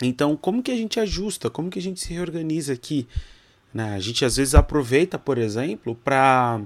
Então, 0.00 0.36
como 0.36 0.62
que 0.62 0.70
a 0.70 0.76
gente 0.76 1.00
ajusta? 1.00 1.50
Como 1.50 1.68
que 1.68 1.80
a 1.80 1.82
gente 1.82 1.98
se 1.98 2.12
reorganiza 2.12 2.72
aqui? 2.72 3.04
Né? 3.72 3.94
A 3.94 4.00
gente 4.00 4.24
às 4.24 4.36
vezes 4.36 4.54
aproveita, 4.54 5.18
por 5.18 5.38
exemplo, 5.38 5.94
para 5.94 6.60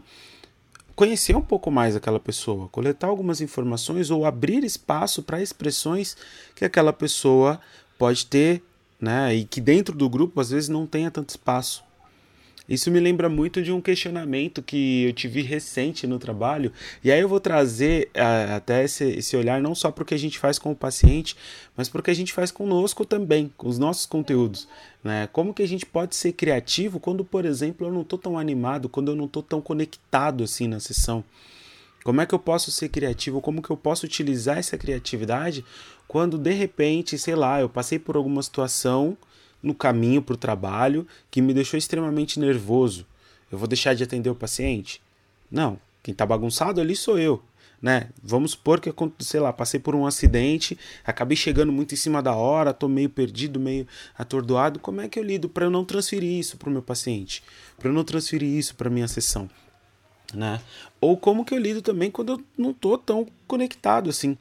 conhecer 0.95 1.37
um 1.37 1.43
pouco 1.43 1.71
mais 1.71 1.97
aquela 1.97 2.21
pessoa, 2.21 2.69
coletar 2.69 3.09
algumas 3.09 3.41
informações 3.41 4.11
ou 4.11 4.25
abrir 4.25 4.63
espaço 4.65 5.23
para 5.23 5.43
expressões 5.43 6.17
que 6.55 6.65
aquela 6.65 6.93
pessoa 6.93 7.61
pode 7.99 8.27
ter, 8.27 8.63
né? 9.01 9.35
E 9.35 9.45
que 9.45 9.61
dentro 9.61 9.97
do 9.97 10.09
grupo 10.09 10.41
às 10.41 10.51
vezes 10.51 10.69
não 10.69 10.87
tenha 10.87 11.11
tanto 11.11 11.31
espaço. 11.31 11.83
Isso 12.73 12.91
me 12.91 12.99
lembra 12.99 13.29
muito 13.29 13.61
de 13.61 13.71
um 13.71 13.83
questionamento 13.83 14.63
que 14.63 15.05
eu 15.05 15.13
tive 15.13 15.43
recente 15.43 16.07
no 16.07 16.19
trabalho, 16.19 16.73
e 17.05 17.13
aí 17.13 17.21
eu 17.21 17.29
vou 17.29 17.39
trazer 17.39 18.09
uh, 18.17 18.55
até 18.57 18.83
esse, 18.83 19.05
esse 19.05 19.37
olhar 19.37 19.61
não 19.61 19.75
só 19.75 19.91
para 19.91 20.01
o 20.01 20.07
que 20.07 20.15
a 20.15 20.19
gente 20.19 20.39
faz 20.39 20.59
com 20.59 20.73
o 20.73 20.75
paciente, 20.75 21.37
mas 21.77 21.91
para 21.91 22.01
o 22.01 22.03
que 22.03 22.11
a 22.11 22.15
gente 22.15 22.33
faz 22.33 22.51
conosco 22.51 23.05
também, 23.05 23.53
com 23.59 23.69
os 23.69 23.79
nossos 23.79 24.07
conteúdos. 24.07 24.67
Né? 25.05 25.29
Como 25.35 25.53
que 25.53 25.63
a 25.63 25.69
gente 25.69 25.85
pode 25.85 26.17
ser 26.17 26.33
criativo 26.33 26.99
quando, 26.99 27.27
por 27.27 27.45
exemplo, 27.45 27.87
eu 27.87 27.93
não 27.93 28.01
estou 28.01 28.19
tão 28.19 28.39
animado, 28.39 28.89
quando 28.89 29.11
eu 29.11 29.17
não 29.17 29.27
estou 29.27 29.43
tão 29.43 29.61
conectado 29.61 30.43
assim 30.43 30.67
na 30.67 30.81
sessão? 30.81 31.23
Como 32.03 32.23
é 32.23 32.27
que 32.27 32.35
eu 32.35 32.39
posso 32.39 32.73
ser 32.73 32.89
criativo? 32.89 33.43
Como 33.43 33.61
que 33.61 33.69
eu 33.69 33.77
posso 33.77 34.07
utilizar 34.07 34.57
essa 34.57 34.79
criatividade 34.79 35.63
quando 36.09 36.39
de 36.39 36.53
repente, 36.53 37.19
sei 37.19 37.35
lá, 37.35 37.61
eu 37.61 37.69
passei 37.69 37.99
por 37.99 38.17
alguma 38.17 38.43
situação 38.43 39.15
no 39.63 39.75
caminho 39.75 40.21
para 40.21 40.35
o 40.35 40.37
trabalho 40.37 41.07
que 41.31 41.41
me 41.41 41.55
deixou 41.55 41.79
extremamente 41.79 42.41
nervoso. 42.41 43.07
Eu 43.51 43.59
vou 43.59 43.69
deixar 43.69 43.95
de 43.95 44.03
atender 44.03 44.31
o 44.31 44.35
paciente? 44.35 45.01
Não. 45.51 45.79
Quem 46.03 46.13
está 46.13 46.27
bagunçado 46.27 46.81
ali 46.81 46.97
sou 46.97 47.19
eu. 47.19 47.43
Né? 47.81 48.09
Vamos 48.23 48.53
supor 48.53 48.81
que, 48.81 48.93
sei 49.19 49.41
lá, 49.41 49.53
passei 49.53 49.81
por 49.81 49.95
um 49.95 50.07
acidente, 50.07 50.79
acabei 51.05 51.37
chegando 51.37 51.73
muito 51.73 51.95
em 51.95 51.97
cima 51.97 52.23
da 52.23 52.33
hora, 52.33 52.71
estou 52.71 52.89
meio 52.89 53.11
perdido, 53.11 53.59
meio 53.59 53.87
atordoado. 54.17 54.79
Como 54.79 55.01
é 55.01 55.09
que 55.09 55.19
eu 55.19 55.23
lido 55.23 55.49
para 55.49 55.67
eu 55.67 55.71
não 55.71 55.85
transferir 55.85 56.39
isso 56.39 56.57
para 56.57 56.69
o 56.69 56.73
meu 56.73 56.83
paciente? 56.83 57.43
Para 57.79 57.89
eu 57.89 57.93
não 57.93 58.05
transferir 58.05 58.49
isso 58.49 58.77
para 58.77 58.89
minha 58.89 59.09
sessão? 59.09 59.51
Né? 60.33 60.61
Ou 61.01 61.17
como 61.17 61.45
que 61.45 61.53
eu 61.53 61.59
lido 61.59 61.83
também 61.83 62.11
quando 62.11 62.35
eu 62.35 62.45
não 62.57 62.71
estou 62.71 62.97
tão 62.97 63.27
conectado 63.49 64.09
assim? 64.09 64.39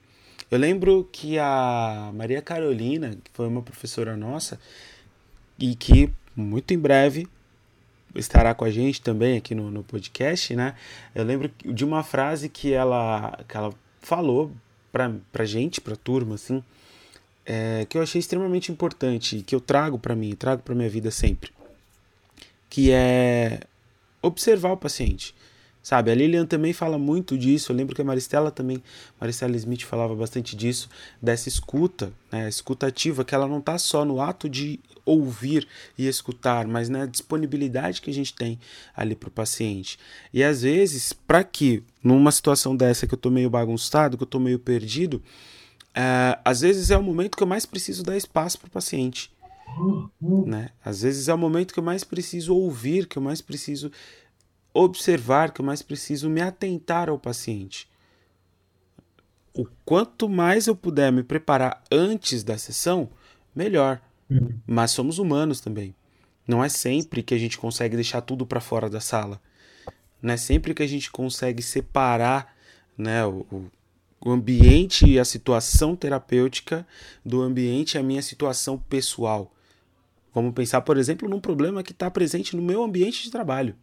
Eu 0.52 0.60
lembro 0.60 1.10
que 1.12 1.40
a 1.40 2.12
Maria 2.14 2.42
Carolina, 2.42 3.18
que 3.24 3.32
foi 3.34 3.48
uma 3.48 3.62
professora 3.62 4.16
nossa, 4.16 4.60
e 5.62 5.76
que 5.76 6.12
muito 6.36 6.74
em 6.74 6.80
breve 6.80 7.28
estará 8.16 8.54
com 8.54 8.66
a 8.66 8.72
gente 8.72 9.02
também 9.02 9.38
aqui 9.38 9.54
no, 9.54 9.70
no 9.70 9.84
podcast, 9.84 10.56
né? 10.56 10.76
Eu 11.14 11.24
lembro 11.24 11.50
de 11.64 11.86
uma 11.86 12.04
frase 12.04 12.50
que 12.50 12.74
ela, 12.74 13.40
que 13.48 13.56
ela 13.56 13.74
falou 14.02 14.52
pra, 14.92 15.14
pra 15.32 15.46
gente, 15.46 15.80
pra 15.80 15.96
turma, 15.96 16.36
assim, 16.36 16.64
é, 17.46 17.86
que 17.86 17.98
eu 17.98 18.02
achei 18.02 18.20
extremamente 18.20 18.72
importante 18.72 19.44
que 19.44 19.56
eu 19.56 19.62
trago 19.62 20.00
para 20.00 20.16
mim, 20.16 20.36
trago 20.36 20.64
para 20.64 20.76
minha 20.76 20.90
vida 20.90 21.12
sempre, 21.12 21.52
que 22.70 22.92
é 22.92 23.62
observar 24.22 24.72
o 24.72 24.78
paciente. 24.78 25.34
Sabe, 25.84 26.12
a 26.12 26.16
Lilian 26.16 26.46
também 26.46 26.74
fala 26.74 26.98
muito 27.00 27.36
disso. 27.36 27.72
Eu 27.72 27.76
lembro 27.76 27.96
que 27.96 28.02
a 28.02 28.06
Maristela 28.06 28.52
também, 28.52 28.84
Maristela 29.20 29.56
Smith 29.58 29.82
falava 29.82 30.16
bastante 30.16 30.56
disso, 30.56 30.88
dessa 31.20 31.50
escuta, 31.50 32.14
né, 32.32 32.48
escuta 32.48 32.86
ativa, 32.86 33.26
que 33.26 33.34
ela 33.34 33.48
não 33.48 33.58
está 33.58 33.78
só 33.80 34.06
no 34.06 34.22
ato 34.22 34.48
de 34.48 34.80
ouvir 35.04 35.68
e 35.98 36.08
escutar, 36.08 36.68
mas 36.68 36.88
na 36.88 37.08
disponibilidade 37.08 38.00
que 38.00 38.12
a 38.12 38.14
gente 38.14 38.34
tem 38.36 38.60
ali 38.96 39.16
para 39.16 39.30
o 39.30 39.32
paciente. 39.32 39.98
E 40.32 40.44
às 40.44 40.62
vezes, 40.62 41.14
para 41.14 41.44
que 41.44 41.84
numa 42.04 42.32
situação 42.32 42.76
dessa 42.76 43.08
que 43.08 43.14
eu 43.14 43.18
estou 43.18 43.32
meio 43.32 43.50
bagunçado, 43.50 44.18
que 44.18 44.24
eu 44.24 44.26
estou 44.26 44.40
meio 44.40 44.60
perdido, 44.60 45.22
é, 45.96 46.38
às 46.46 46.62
vezes 46.62 46.92
é 46.92 46.98
o 46.98 47.04
momento 47.04 47.36
que 47.36 47.44
eu 47.44 47.48
mais 47.48 47.66
preciso 47.66 48.04
dar 48.04 48.16
espaço 48.16 48.60
para 48.60 48.68
o 48.68 48.72
paciente. 48.72 49.32
Né? 50.46 50.70
Às 50.84 51.02
vezes 51.02 51.28
é 51.28 51.34
o 51.34 51.38
momento 51.38 51.74
que 51.74 51.80
eu 51.80 51.84
mais 51.84 52.04
preciso 52.04 52.56
ouvir, 52.56 53.08
que 53.08 53.18
eu 53.18 53.22
mais 53.22 53.42
preciso 53.42 53.92
observar, 54.74 55.52
que 55.52 55.62
eu 55.62 55.66
mais 55.66 55.82
preciso 55.82 56.30
me 56.30 56.42
atentar 56.42 57.10
ao 57.10 57.20
paciente. 57.20 57.90
O 59.54 59.66
quanto 59.84 60.30
mais 60.30 60.68
eu 60.68 60.76
puder 60.76 61.12
me 61.12 61.24
preparar 61.24 61.84
antes 61.92 62.44
da 62.44 62.58
sessão, 62.58 63.10
melhor. 63.56 64.02
Uhum. 64.30 64.60
Mas 64.66 64.92
somos 64.92 65.20
humanos 65.20 65.60
também. 65.60 65.94
Não 66.48 66.64
é 66.64 66.70
sempre 66.70 67.22
que 67.22 67.34
a 67.34 67.38
gente 67.38 67.58
consegue 67.58 67.96
deixar 67.96 68.22
tudo 68.22 68.46
para 68.46 68.62
fora 68.62 68.90
da 68.90 69.02
sala. 69.02 69.42
Não 70.22 70.34
é 70.34 70.38
sempre 70.38 70.74
que 70.74 70.84
a 70.84 70.88
gente 70.88 71.12
consegue 71.12 71.62
separar 71.62 72.56
né, 72.98 73.26
o, 73.26 73.46
o 74.24 74.32
ambiente 74.32 75.06
e 75.06 75.20
a 75.20 75.26
situação 75.26 75.96
terapêutica 75.96 76.88
do 77.26 77.42
ambiente 77.42 77.96
e 77.96 77.98
a 77.98 78.04
minha 78.04 78.22
situação 78.22 78.78
pessoal. 78.78 79.54
Vamos 80.34 80.54
pensar, 80.54 80.82
por 80.82 80.98
exemplo, 80.98 81.28
num 81.28 81.42
problema 81.42 81.84
que 81.84 81.92
está 81.92 82.10
presente 82.10 82.56
no 82.56 82.62
meu 82.62 82.84
ambiente 82.84 83.24
de 83.24 83.32
trabalho. 83.32 83.76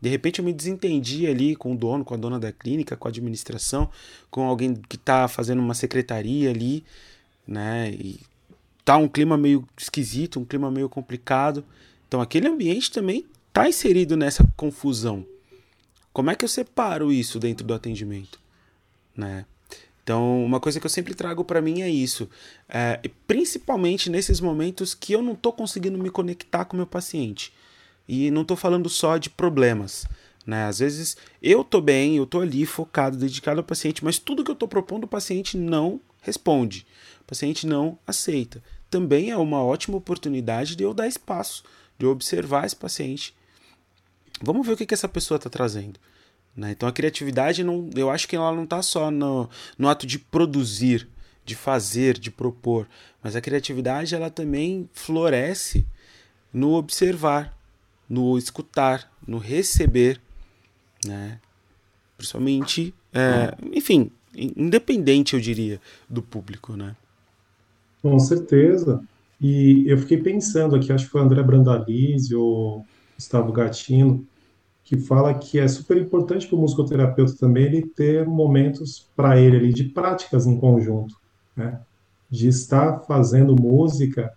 De 0.00 0.08
repente 0.08 0.38
eu 0.38 0.44
me 0.44 0.52
desentendi 0.52 1.26
ali 1.26 1.56
com 1.56 1.72
o 1.72 1.76
dono, 1.76 2.04
com 2.04 2.14
a 2.14 2.16
dona 2.16 2.38
da 2.38 2.52
clínica, 2.52 2.96
com 2.96 3.08
a 3.08 3.10
administração, 3.10 3.90
com 4.30 4.46
alguém 4.48 4.74
que 4.74 4.96
está 4.96 5.26
fazendo 5.26 5.60
uma 5.60 5.74
secretaria 5.74 6.50
ali, 6.50 6.84
né? 7.46 7.90
E 7.90 8.20
tá 8.84 8.96
um 8.96 9.08
clima 9.08 9.36
meio 9.36 9.66
esquisito, 9.76 10.38
um 10.38 10.44
clima 10.44 10.70
meio 10.70 10.88
complicado. 10.88 11.64
Então 12.06 12.20
aquele 12.20 12.46
ambiente 12.46 12.92
também 12.92 13.26
está 13.48 13.68
inserido 13.68 14.16
nessa 14.16 14.46
confusão. 14.56 15.26
Como 16.12 16.30
é 16.30 16.34
que 16.34 16.44
eu 16.44 16.48
separo 16.48 17.12
isso 17.12 17.38
dentro 17.38 17.66
do 17.66 17.74
atendimento, 17.74 18.40
né? 19.16 19.44
Então, 20.08 20.42
uma 20.42 20.58
coisa 20.58 20.80
que 20.80 20.86
eu 20.86 20.90
sempre 20.90 21.14
trago 21.14 21.44
para 21.44 21.60
mim 21.60 21.82
é 21.82 21.90
isso, 21.90 22.30
é, 22.66 22.98
principalmente 23.26 24.08
nesses 24.08 24.40
momentos 24.40 24.94
que 24.94 25.12
eu 25.12 25.20
não 25.20 25.34
estou 25.34 25.52
conseguindo 25.52 25.98
me 25.98 26.08
conectar 26.08 26.64
com 26.64 26.72
o 26.72 26.78
meu 26.78 26.86
paciente. 26.86 27.52
E 28.08 28.30
não 28.30 28.42
estou 28.42 28.56
falando 28.56 28.88
só 28.88 29.18
de 29.18 29.28
problemas. 29.28 30.06
Né? 30.46 30.64
Às 30.64 30.78
vezes 30.78 31.16
eu 31.42 31.60
estou 31.60 31.82
bem, 31.82 32.16
eu 32.16 32.24
estou 32.24 32.40
ali 32.40 32.64
focado, 32.64 33.18
dedicado 33.18 33.60
ao 33.60 33.64
paciente, 33.64 34.02
mas 34.02 34.18
tudo 34.18 34.42
que 34.42 34.50
eu 34.50 34.54
estou 34.54 34.66
propondo 34.66 35.04
o 35.04 35.08
paciente 35.08 35.58
não 35.58 36.00
responde, 36.22 36.86
o 37.20 37.24
paciente 37.24 37.66
não 37.66 37.98
aceita. 38.06 38.62
Também 38.88 39.30
é 39.30 39.36
uma 39.36 39.62
ótima 39.62 39.98
oportunidade 39.98 40.74
de 40.74 40.82
eu 40.82 40.94
dar 40.94 41.06
espaço, 41.06 41.62
de 41.98 42.06
eu 42.06 42.10
observar 42.10 42.64
esse 42.64 42.74
paciente. 42.74 43.36
Vamos 44.40 44.66
ver 44.66 44.72
o 44.72 44.76
que, 44.76 44.86
que 44.86 44.94
essa 44.94 45.08
pessoa 45.08 45.36
está 45.36 45.50
trazendo. 45.50 46.00
Né? 46.56 46.70
Então 46.70 46.88
a 46.88 46.92
criatividade, 46.92 47.62
não, 47.62 47.90
eu 47.94 48.08
acho 48.08 48.26
que 48.26 48.36
ela 48.36 48.54
não 48.54 48.64
está 48.64 48.80
só 48.80 49.10
no, 49.10 49.50
no 49.76 49.88
ato 49.88 50.06
de 50.06 50.18
produzir, 50.18 51.08
de 51.44 51.54
fazer, 51.54 52.18
de 52.18 52.30
propor, 52.30 52.88
mas 53.22 53.36
a 53.36 53.40
criatividade 53.40 54.14
ela 54.14 54.30
também 54.30 54.88
floresce 54.92 55.86
no 56.52 56.74
observar, 56.74 57.57
no 58.08 58.38
escutar, 58.38 59.10
no 59.26 59.38
receber, 59.38 60.20
né? 61.04 61.38
Principalmente, 62.16 62.94
é, 63.12 63.54
enfim, 63.72 64.10
independente, 64.34 65.34
eu 65.34 65.40
diria, 65.40 65.80
do 66.08 66.22
público, 66.22 66.76
né? 66.76 66.96
Com 68.02 68.18
certeza. 68.18 69.02
E 69.40 69.84
eu 69.86 69.98
fiquei 69.98 70.18
pensando 70.18 70.74
aqui, 70.74 70.92
acho 70.92 71.04
que 71.04 71.10
foi 71.10 71.20
o 71.20 71.24
André 71.24 71.42
Brandalize 71.42 72.34
ou 72.34 72.84
Gustavo 73.16 73.52
Gatino, 73.52 74.26
que 74.82 74.96
fala 74.96 75.34
que 75.34 75.58
é 75.58 75.68
super 75.68 75.96
importante 75.98 76.46
para 76.46 76.56
o 76.56 76.60
musicoterapeuta 76.60 77.36
também 77.38 77.64
ele 77.64 77.86
ter 77.86 78.26
momentos 78.26 79.06
para 79.14 79.38
ele 79.38 79.56
ali 79.56 79.72
de 79.72 79.84
práticas 79.84 80.46
em 80.46 80.58
conjunto, 80.58 81.14
né? 81.54 81.80
De 82.30 82.48
estar 82.48 83.00
fazendo 83.00 83.54
música 83.54 84.32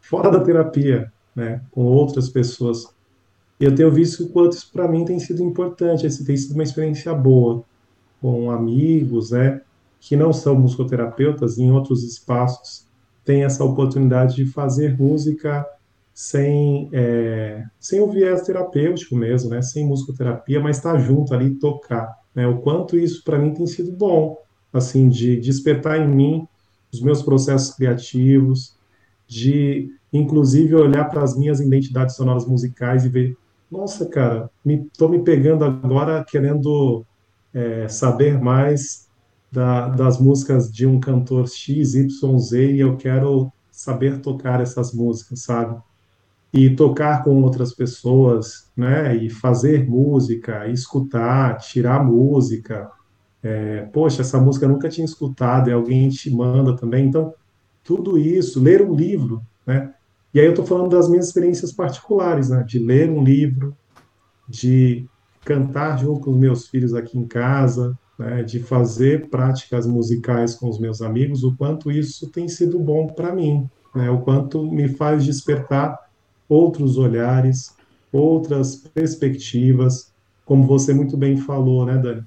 fora 0.00 0.30
da 0.30 0.40
terapia, 0.40 1.12
né? 1.34 1.62
Com 1.70 1.84
outras 1.84 2.28
pessoas 2.28 2.92
eu 3.64 3.74
tenho 3.74 3.90
visto 3.90 4.24
o 4.24 4.28
quanto 4.28 4.56
isso 4.56 4.70
para 4.72 4.88
mim 4.88 5.04
tem 5.04 5.18
sido 5.18 5.42
importante, 5.42 6.06
esse 6.06 6.24
tem 6.24 6.36
sido 6.36 6.54
uma 6.54 6.62
experiência 6.62 7.14
boa 7.14 7.64
com 8.20 8.50
amigos, 8.50 9.30
né, 9.30 9.60
que 10.00 10.16
não 10.16 10.32
são 10.32 10.54
musicoterapeutas, 10.54 11.58
em 11.58 11.70
outros 11.70 12.02
espaços 12.02 12.86
tem 13.24 13.44
essa 13.44 13.62
oportunidade 13.62 14.34
de 14.34 14.46
fazer 14.46 14.98
música 14.98 15.64
sem 16.12 16.88
é, 16.92 17.64
sem 17.78 18.00
o 18.00 18.10
viés 18.10 18.42
terapêutico 18.42 19.14
mesmo, 19.14 19.50
né, 19.50 19.62
sem 19.62 19.86
musicoterapia, 19.86 20.60
mas 20.60 20.78
estar 20.78 20.94
tá 20.94 20.98
junto 20.98 21.32
ali 21.32 21.54
tocar, 21.54 22.18
né, 22.34 22.46
o 22.46 22.58
quanto 22.58 22.98
isso 22.98 23.22
para 23.24 23.38
mim 23.38 23.54
tem 23.54 23.66
sido 23.66 23.92
bom, 23.92 24.38
assim, 24.72 25.08
de 25.08 25.36
despertar 25.36 26.00
em 26.00 26.08
mim 26.08 26.48
os 26.92 27.00
meus 27.00 27.22
processos 27.22 27.74
criativos, 27.74 28.76
de 29.26 29.88
inclusive 30.12 30.74
olhar 30.74 31.04
para 31.08 31.22
as 31.22 31.36
minhas 31.36 31.60
identidades 31.60 32.16
sonoras 32.16 32.44
musicais 32.44 33.04
e 33.04 33.08
ver 33.08 33.36
nossa, 33.72 34.06
cara, 34.06 34.50
me, 34.62 34.84
tô 34.98 35.08
me 35.08 35.24
pegando 35.24 35.64
agora 35.64 36.22
querendo 36.28 37.06
é, 37.54 37.88
saber 37.88 38.38
mais 38.38 39.08
da, 39.50 39.88
das 39.88 40.20
músicas 40.20 40.70
de 40.70 40.86
um 40.86 41.00
cantor 41.00 41.48
X, 41.48 41.94
Y, 41.94 42.38
Z 42.38 42.72
e 42.72 42.80
eu 42.80 42.98
quero 42.98 43.50
saber 43.70 44.20
tocar 44.20 44.60
essas 44.60 44.92
músicas, 44.92 45.44
sabe? 45.44 45.80
E 46.52 46.68
tocar 46.76 47.24
com 47.24 47.42
outras 47.42 47.74
pessoas, 47.74 48.70
né? 48.76 49.16
E 49.16 49.30
fazer 49.30 49.88
música, 49.88 50.68
escutar, 50.68 51.56
tirar 51.56 52.04
música. 52.04 52.90
É, 53.42 53.86
poxa, 53.90 54.20
essa 54.20 54.38
música 54.38 54.66
eu 54.66 54.70
nunca 54.70 54.88
tinha 54.90 55.04
escutado 55.06 55.70
e 55.70 55.72
alguém 55.72 56.10
te 56.10 56.30
manda 56.30 56.76
também. 56.76 57.06
Então, 57.06 57.32
tudo 57.82 58.18
isso, 58.18 58.62
ler 58.62 58.82
um 58.82 58.94
livro, 58.94 59.42
né? 59.66 59.94
E 60.34 60.40
aí 60.40 60.46
eu 60.46 60.52
estou 60.52 60.64
falando 60.64 60.90
das 60.90 61.08
minhas 61.08 61.26
experiências 61.26 61.72
particulares, 61.72 62.48
né? 62.48 62.64
De 62.66 62.78
ler 62.78 63.10
um 63.10 63.22
livro, 63.22 63.76
de 64.48 65.06
cantar 65.44 65.98
junto 65.98 66.20
com 66.20 66.30
os 66.30 66.38
meus 66.38 66.68
filhos 66.68 66.94
aqui 66.94 67.18
em 67.18 67.26
casa, 67.26 67.96
né? 68.18 68.42
De 68.42 68.60
fazer 68.60 69.28
práticas 69.28 69.86
musicais 69.86 70.54
com 70.54 70.68
os 70.68 70.78
meus 70.78 71.02
amigos, 71.02 71.44
o 71.44 71.54
quanto 71.56 71.90
isso 71.90 72.30
tem 72.30 72.48
sido 72.48 72.78
bom 72.78 73.06
para 73.08 73.34
mim, 73.34 73.68
né? 73.94 74.10
O 74.10 74.20
quanto 74.20 74.70
me 74.70 74.88
faz 74.88 75.24
despertar 75.24 75.98
outros 76.48 76.96
olhares, 76.96 77.74
outras 78.10 78.76
perspectivas, 78.76 80.12
como 80.44 80.66
você 80.66 80.94
muito 80.94 81.16
bem 81.16 81.36
falou, 81.36 81.84
né, 81.84 81.98
Dani? 81.98 82.22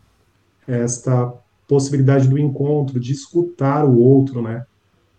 Esta 0.67 1.33
possibilidade 1.67 2.27
do 2.27 2.37
encontro, 2.37 2.99
de 2.99 3.11
escutar 3.11 3.83
o 3.85 3.97
outro, 3.97 4.41
né? 4.41 4.63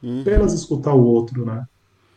Uhum. 0.03 0.21
Apenas 0.21 0.53
escutar 0.53 0.95
o 0.95 1.05
outro, 1.05 1.45
né? 1.45 1.65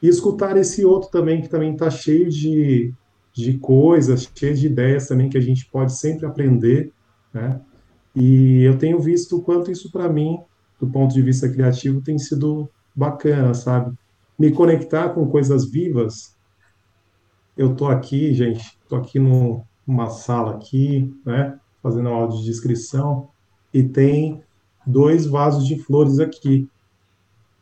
E 0.02 0.08
escutar 0.08 0.56
esse 0.58 0.86
outro 0.86 1.10
também, 1.10 1.42
que 1.42 1.50
também 1.50 1.74
está 1.74 1.90
cheio 1.90 2.30
de, 2.30 2.94
de 3.34 3.58
coisas, 3.58 4.30
cheio 4.34 4.56
de 4.56 4.68
ideias 4.68 5.08
também 5.08 5.30
que 5.30 5.38
a 5.38 5.42
gente 5.42 5.66
pode 5.66 5.98
sempre 5.98 6.26
aprender, 6.26 6.92
né? 7.34 7.62
E 8.16 8.64
eu 8.64 8.78
tenho 8.78 9.00
visto 9.00 9.38
o 9.38 9.42
quanto 9.42 9.72
isso 9.72 9.92
para 9.92 10.10
mim, 10.10 10.40
do 10.80 10.88
ponto 10.88 11.14
de 11.14 11.22
vista 11.22 11.50
criativo, 11.50 12.02
tem 12.02 12.18
sido 12.18 12.70
bacana, 12.96 13.54
sabe? 13.54 13.96
Me 14.38 14.52
conectar 14.52 15.10
com 15.10 15.28
coisas 15.28 15.70
vivas. 15.70 16.36
Eu 17.58 17.76
tô 17.76 17.88
aqui, 17.88 18.34
gente, 18.34 18.78
tô 18.88 18.96
aqui 18.96 19.20
numa 19.20 20.10
sala 20.10 20.56
aqui, 20.56 21.14
né? 21.26 21.60
Fazendo 21.84 22.10
aula 22.10 22.30
de 22.30 22.44
descrição 22.44 23.30
e 23.74 23.84
tem 23.84 24.42
dois 24.86 25.26
vasos 25.26 25.68
de 25.68 25.78
flores 25.78 26.20
aqui. 26.20 26.68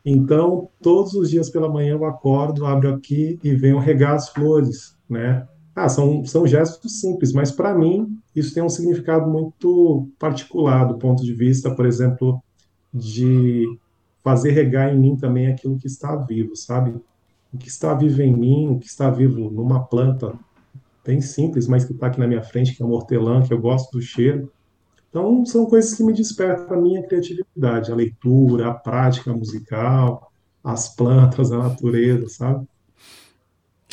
Então, 0.09 0.69
todos 0.81 1.13
os 1.15 1.29
dias 1.29 1.49
pela 1.49 1.67
manhã 1.67 1.91
eu 1.91 2.05
acordo, 2.05 2.65
abro 2.65 2.93
aqui 2.93 3.37
e 3.43 3.53
venho 3.53 3.77
regar 3.77 4.15
as 4.15 4.29
flores, 4.29 4.95
né? 5.09 5.45
Ah, 5.75 5.89
são, 5.89 6.23
são 6.23 6.47
gestos 6.47 7.01
simples, 7.01 7.33
mas 7.33 7.51
para 7.51 7.77
mim 7.77 8.17
isso 8.33 8.53
tem 8.53 8.63
um 8.63 8.69
significado 8.69 9.29
muito 9.29 10.07
particular 10.17 10.85
do 10.85 10.97
ponto 10.97 11.21
de 11.21 11.33
vista, 11.33 11.75
por 11.75 11.85
exemplo, 11.85 12.41
de 12.93 13.65
fazer 14.23 14.51
regar 14.51 14.93
em 14.93 14.97
mim 14.97 15.17
também 15.17 15.47
aquilo 15.47 15.77
que 15.77 15.87
está 15.87 16.15
vivo, 16.15 16.55
sabe? 16.55 16.95
O 17.53 17.57
que 17.57 17.67
está 17.67 17.93
vivo 17.93 18.21
em 18.21 18.33
mim, 18.33 18.69
o 18.69 18.79
que 18.79 18.87
está 18.87 19.09
vivo 19.09 19.51
numa 19.51 19.83
planta 19.83 20.33
bem 21.05 21.19
simples, 21.19 21.67
mas 21.67 21.83
que 21.83 21.91
está 21.91 22.07
aqui 22.07 22.19
na 22.19 22.27
minha 22.27 22.41
frente, 22.41 22.73
que 22.73 22.81
é 22.81 22.85
um 22.85 22.93
hortelã, 22.93 23.41
que 23.41 23.53
eu 23.53 23.59
gosto 23.59 23.91
do 23.91 24.01
cheiro. 24.01 24.49
Então, 25.17 25.43
são 25.47 25.65
coisas 25.65 25.95
que 25.95 26.03
me 26.03 26.13
despertam 26.13 26.77
a 26.77 26.79
minha 26.79 27.01
criatividade, 27.01 27.91
a 27.91 27.95
leitura, 27.95 28.69
a 28.69 28.73
prática 28.75 29.33
musical, 29.33 30.31
as 30.63 30.95
plantas, 30.95 31.51
a 31.51 31.57
natureza, 31.57 32.29
sabe? 32.29 32.67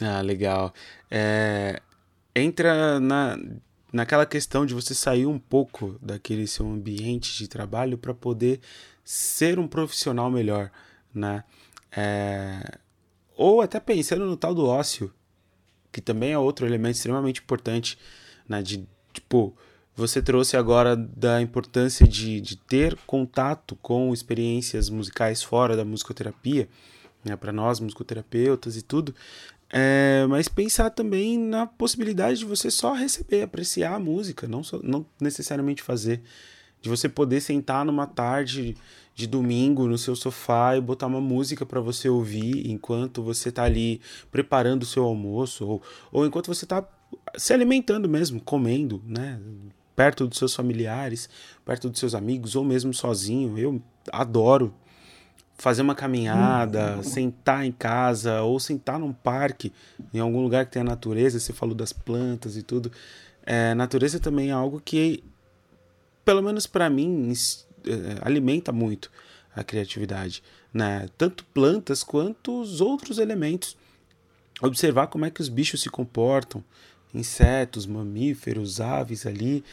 Ah, 0.03 0.21
legal. 0.21 0.75
É, 1.11 1.81
entra 2.37 3.01
na, 3.01 3.39
naquela 3.91 4.27
questão 4.27 4.67
de 4.67 4.75
você 4.75 4.95
sair 4.95 5.25
um 5.25 5.39
pouco 5.39 5.99
daquele 6.03 6.47
seu 6.47 6.69
ambiente 6.69 7.39
de 7.39 7.49
trabalho 7.49 7.97
para 7.97 8.13
poder 8.13 8.61
ser 9.03 9.59
um 9.59 9.67
profissional 9.67 10.31
melhor, 10.31 10.71
né? 11.15 11.43
É, 11.97 12.79
ou 13.35 13.63
até 13.63 13.81
pensando 13.81 14.27
no 14.27 14.37
tal 14.37 14.55
do 14.55 14.67
ócio, 14.67 15.11
que 15.91 16.03
também 16.03 16.33
é 16.33 16.39
outro 16.39 16.67
elemento 16.67 16.97
extremamente 16.97 17.41
importante, 17.41 17.99
né? 18.47 18.61
De, 18.61 18.87
tipo, 19.11 19.57
você 19.97 20.21
trouxe 20.21 20.57
agora 20.57 20.97
da 20.97 21.41
importância 21.41 22.07
de, 22.07 22.41
de 22.41 22.57
ter 22.57 22.97
contato 23.07 23.77
com 23.77 24.13
experiências 24.13 24.89
musicais 24.91 25.43
fora 25.43 25.77
da 25.77 25.85
musicoterapia, 25.85 26.69
né, 27.25 27.37
para 27.37 27.53
nós 27.53 27.81
musicoterapeutas 27.81 28.77
e 28.77 28.83
tudo, 28.83 29.15
é, 29.71 30.27
mas 30.29 30.47
pensar 30.47 30.91
também 30.91 31.39
na 31.39 31.67
possibilidade 31.67 32.41
de 32.41 32.45
você 32.45 32.71
só 32.71 32.93
receber, 32.93 33.43
apreciar 33.43 33.95
a 33.95 33.99
música, 33.99 34.47
não, 34.47 34.63
só, 34.63 34.79
não 34.83 35.07
necessariamente 35.21 35.83
fazer. 35.83 36.23
De 36.81 36.89
você 36.89 37.09
poder 37.09 37.41
sentar 37.41 37.85
numa 37.85 38.07
tarde 38.07 38.77
de 39.15 39.27
domingo 39.27 39.87
no 39.87 39.97
seu 39.97 40.15
sofá 40.15 40.77
e 40.77 40.81
botar 40.81 41.07
uma 41.07 41.21
música 41.21 41.65
para 41.65 41.81
você 41.81 42.09
ouvir 42.09 42.71
enquanto 42.71 43.23
você 43.23 43.49
está 43.49 43.65
ali 43.65 44.01
preparando 44.31 44.83
o 44.83 44.87
seu 44.87 45.05
almoço 45.05 45.67
ou, 45.67 45.83
ou 46.13 46.27
enquanto 46.27 46.49
você 46.49 46.65
está 46.65 46.87
se 47.37 47.53
alimentando 47.53 48.09
mesmo, 48.09 48.41
comendo, 48.41 49.03
né? 49.07 49.41
Perto 49.95 50.27
dos 50.27 50.39
seus 50.39 50.55
familiares, 50.55 51.29
perto 51.65 51.89
dos 51.89 51.99
seus 51.99 52.15
amigos, 52.15 52.57
ou 52.57 52.65
mesmo 52.65 52.93
sozinho. 52.93 53.59
Eu 53.59 53.83
adoro 54.13 54.75
fazer 55.57 55.83
uma 55.83 55.95
caminhada, 55.95 57.03
sentar 57.03 57.65
em 57.65 57.73
casa, 57.73 58.43
ou 58.43 58.59
sentar 58.59 58.99
num 58.99 59.13
parque, 59.13 59.73
em 60.13 60.19
algum 60.19 60.43
lugar 60.43 60.67
que 60.67 60.73
tenha 60.73 60.85
natureza. 60.85 61.39
Você 61.39 61.53
falou 61.53 61.75
das 61.75 61.93
plantas 61.93 62.57
e 62.57 62.63
tudo. 62.63 62.91
É, 63.47 63.75
natureza 63.75 64.19
também 64.19 64.51
é 64.51 64.53
algo 64.53 64.81
que, 64.81 65.23
pelo 66.25 66.43
menos 66.43 66.67
para 66.67 66.89
mim, 66.91 67.33
é, 67.87 68.19
alimenta 68.23 68.73
muito 68.73 69.11
a 69.55 69.63
criatividade, 69.63 70.43
né? 70.73 71.09
Tanto 71.17 71.45
plantas 71.47 72.03
quanto 72.03 72.61
os 72.61 72.81
outros 72.81 73.19
elementos. 73.19 73.77
Observar 74.63 75.09
como 75.09 75.25
é 75.25 75.31
que 75.31 75.41
os 75.41 75.49
bichos 75.49 75.83
se 75.83 75.91
comportam, 75.91 76.63
insetos, 77.15 77.87
mamíferos, 77.87 78.81
aves 78.81 79.25
ali, 79.25 79.65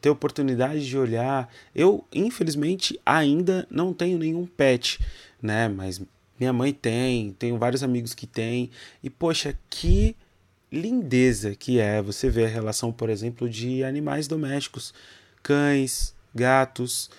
ter 0.00 0.10
oportunidade 0.10 0.86
de 0.86 0.98
olhar. 0.98 1.48
Eu, 1.74 2.04
infelizmente, 2.12 2.98
ainda 3.06 3.66
não 3.70 3.94
tenho 3.94 4.18
nenhum 4.18 4.46
pet, 4.46 5.00
né? 5.40 5.68
Mas 5.68 6.00
minha 6.38 6.52
mãe 6.52 6.72
tem, 6.72 7.32
tenho 7.38 7.58
vários 7.58 7.82
amigos 7.82 8.14
que 8.14 8.26
têm. 8.26 8.70
E, 9.02 9.08
poxa, 9.08 9.58
que 9.70 10.16
lindeza 10.70 11.54
que 11.54 11.78
é 11.78 12.02
você 12.02 12.28
ver 12.28 12.46
a 12.46 12.48
relação, 12.48 12.92
por 12.92 13.08
exemplo, 13.08 13.48
de 13.48 13.82
animais 13.82 14.28
domésticos, 14.28 14.92
cães, 15.42 16.14
gatos, 16.34 17.10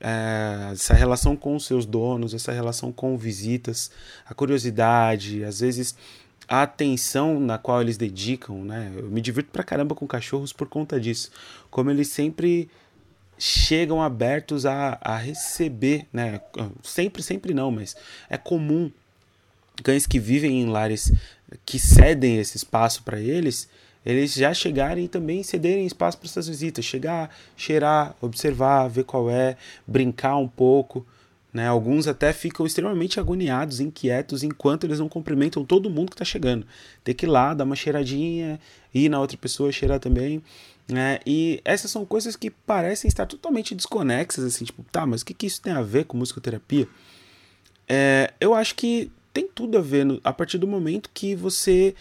é, 0.00 0.70
essa 0.72 0.94
relação 0.94 1.36
com 1.36 1.56
os 1.56 1.66
seus 1.66 1.84
donos, 1.84 2.34
essa 2.34 2.52
relação 2.52 2.92
com 2.92 3.16
visitas, 3.16 3.90
a 4.24 4.34
curiosidade, 4.34 5.42
às 5.42 5.60
vezes 5.60 5.96
a 6.48 6.62
atenção 6.62 7.38
na 7.38 7.58
qual 7.58 7.82
eles 7.82 7.98
dedicam, 7.98 8.64
né? 8.64 8.90
Eu 8.96 9.04
me 9.04 9.20
divirto 9.20 9.50
pra 9.50 9.62
caramba 9.62 9.94
com 9.94 10.06
cachorros 10.06 10.52
por 10.52 10.66
conta 10.66 10.98
disso. 10.98 11.30
Como 11.70 11.90
eles 11.90 12.08
sempre 12.08 12.70
chegam 13.38 14.02
abertos 14.02 14.64
a, 14.64 14.98
a 15.00 15.16
receber, 15.16 16.06
né? 16.12 16.40
Sempre, 16.82 17.22
sempre 17.22 17.52
não, 17.52 17.70
mas 17.70 17.94
é 18.30 18.38
comum 18.38 18.90
cães 19.82 20.06
que 20.06 20.18
vivem 20.18 20.62
em 20.62 20.66
lares 20.66 21.12
que 21.64 21.78
cedem 21.78 22.38
esse 22.38 22.56
espaço 22.56 23.02
para 23.02 23.20
eles, 23.20 23.68
eles 24.04 24.34
já 24.34 24.52
chegarem 24.54 25.04
e 25.04 25.08
também 25.08 25.42
cederem 25.42 25.86
espaço 25.86 26.18
para 26.18 26.28
essas 26.28 26.48
visitas, 26.48 26.84
chegar, 26.84 27.30
cheirar, 27.56 28.16
observar, 28.20 28.88
ver 28.88 29.04
qual 29.04 29.30
é, 29.30 29.56
brincar 29.86 30.36
um 30.36 30.48
pouco. 30.48 31.06
Né? 31.52 31.66
Alguns 31.66 32.06
até 32.06 32.32
ficam 32.32 32.66
extremamente 32.66 33.18
agoniados, 33.18 33.80
inquietos, 33.80 34.42
enquanto 34.42 34.84
eles 34.84 34.98
não 34.98 35.08
cumprimentam 35.08 35.64
todo 35.64 35.88
mundo 35.88 36.10
que 36.10 36.14
está 36.14 36.24
chegando. 36.24 36.66
Tem 37.02 37.14
que 37.14 37.26
ir 37.26 37.28
lá, 37.28 37.54
dar 37.54 37.64
uma 37.64 37.76
cheiradinha, 37.76 38.60
ir 38.94 39.08
na 39.08 39.20
outra 39.20 39.36
pessoa 39.36 39.72
cheirar 39.72 39.98
também. 39.98 40.42
Né? 40.86 41.20
E 41.26 41.60
essas 41.64 41.90
são 41.90 42.04
coisas 42.04 42.36
que 42.36 42.50
parecem 42.50 43.08
estar 43.08 43.26
totalmente 43.26 43.74
desconexas, 43.74 44.44
assim, 44.44 44.64
tipo, 44.64 44.82
tá, 44.90 45.06
mas 45.06 45.20
o 45.20 45.26
que, 45.26 45.34
que 45.34 45.46
isso 45.46 45.60
tem 45.60 45.72
a 45.72 45.82
ver 45.82 46.04
com 46.04 46.16
musicoterapia? 46.16 46.88
É, 47.86 48.32
eu 48.40 48.54
acho 48.54 48.74
que 48.74 49.10
tem 49.32 49.46
tudo 49.46 49.78
a 49.78 49.80
ver 49.80 50.04
no, 50.04 50.20
a 50.24 50.32
partir 50.32 50.58
do 50.58 50.66
momento 50.66 51.10
que 51.12 51.34
você, 51.34 51.94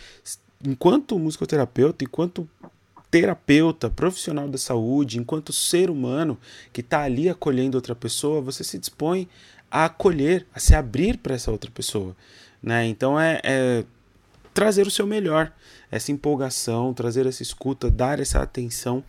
enquanto 0.66 1.20
musicoterapeuta, 1.20 2.04
enquanto 2.04 2.50
terapeuta, 3.10 3.90
profissional 3.90 4.48
da 4.48 4.58
saúde, 4.58 5.18
enquanto 5.18 5.54
ser 5.54 5.90
humano 5.90 6.38
que 6.74 6.82
está 6.82 7.04
ali 7.04 7.30
acolhendo 7.30 7.78
outra 7.78 7.96
pessoa, 7.96 8.42
você 8.42 8.64
se 8.64 8.78
dispõe 8.78 9.28
a 9.72 9.86
acolher, 9.86 10.46
a 10.54 10.60
se 10.60 10.76
abrir 10.76 11.18
para 11.18 11.36
essa 11.36 11.52
outra 11.52 11.72
pessoa. 11.72 12.16
Né? 12.62 12.86
Então 12.88 13.20
é, 13.20 13.40
é 13.44 13.86
trazer 14.54 14.88
o 14.88 14.92
seu 14.92 15.06
melhor, 15.06 15.54
essa 15.92 16.12
empolgação, 16.12 16.94
trazer 16.94 17.26
essa 17.26 17.44
escuta, 17.44 17.90
dar 17.90 18.20
essa 18.20 18.42
atenção. 18.42 19.04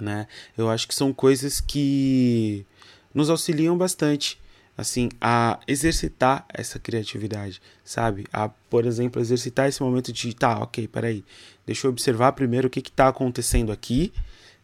Né? 0.00 0.26
Eu 0.56 0.70
acho 0.70 0.86
que 0.86 0.94
são 0.94 1.12
coisas 1.12 1.60
que 1.60 2.64
nos 3.12 3.30
auxiliam 3.30 3.76
bastante 3.76 4.38
assim, 4.78 5.08
a 5.20 5.58
exercitar 5.66 6.46
essa 6.48 6.78
criatividade, 6.78 7.60
sabe? 7.84 8.28
A, 8.32 8.48
por 8.48 8.86
exemplo, 8.86 9.20
exercitar 9.20 9.68
esse 9.68 9.82
momento 9.82 10.12
de, 10.12 10.32
tá, 10.32 10.60
ok, 10.60 10.86
peraí, 10.86 11.24
deixa 11.66 11.88
eu 11.88 11.90
observar 11.90 12.30
primeiro 12.30 12.68
o 12.68 12.70
que 12.70 12.78
está 12.78 13.08
acontecendo 13.08 13.72
aqui, 13.72 14.12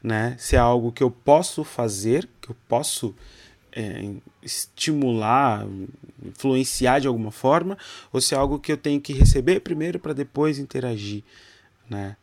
né? 0.00 0.36
Se 0.38 0.54
é 0.54 0.58
algo 0.60 0.92
que 0.92 1.02
eu 1.02 1.10
posso 1.10 1.64
fazer, 1.64 2.28
que 2.40 2.50
eu 2.50 2.56
posso 2.68 3.12
é, 3.72 4.08
estimular, 4.40 5.66
influenciar 6.24 7.00
de 7.00 7.08
alguma 7.08 7.32
forma, 7.32 7.76
ou 8.12 8.20
se 8.20 8.36
é 8.36 8.38
algo 8.38 8.60
que 8.60 8.70
eu 8.70 8.76
tenho 8.76 9.00
que 9.00 9.12
receber 9.12 9.60
primeiro 9.60 9.98
para 9.98 10.12
depois 10.12 10.60
interagir, 10.60 11.24
né? 11.90 12.16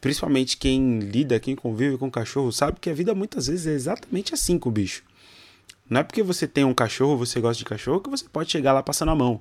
Principalmente 0.00 0.56
quem 0.56 0.98
lida, 0.98 1.38
quem 1.38 1.54
convive 1.54 1.96
com 1.98 2.10
cachorro, 2.10 2.50
sabe 2.50 2.80
que 2.80 2.90
a 2.90 2.94
vida 2.94 3.14
muitas 3.14 3.46
vezes 3.46 3.68
é 3.68 3.72
exatamente 3.74 4.34
assim 4.34 4.58
com 4.58 4.68
o 4.68 4.72
bicho. 4.72 5.04
Não 5.88 6.00
é 6.00 6.04
porque 6.04 6.22
você 6.22 6.46
tem 6.46 6.64
um 6.64 6.74
cachorro, 6.74 7.16
você 7.16 7.40
gosta 7.40 7.58
de 7.58 7.64
cachorro, 7.64 8.00
que 8.00 8.10
você 8.10 8.24
pode 8.28 8.50
chegar 8.50 8.72
lá 8.72 8.82
passando 8.82 9.10
a 9.10 9.14
mão. 9.14 9.40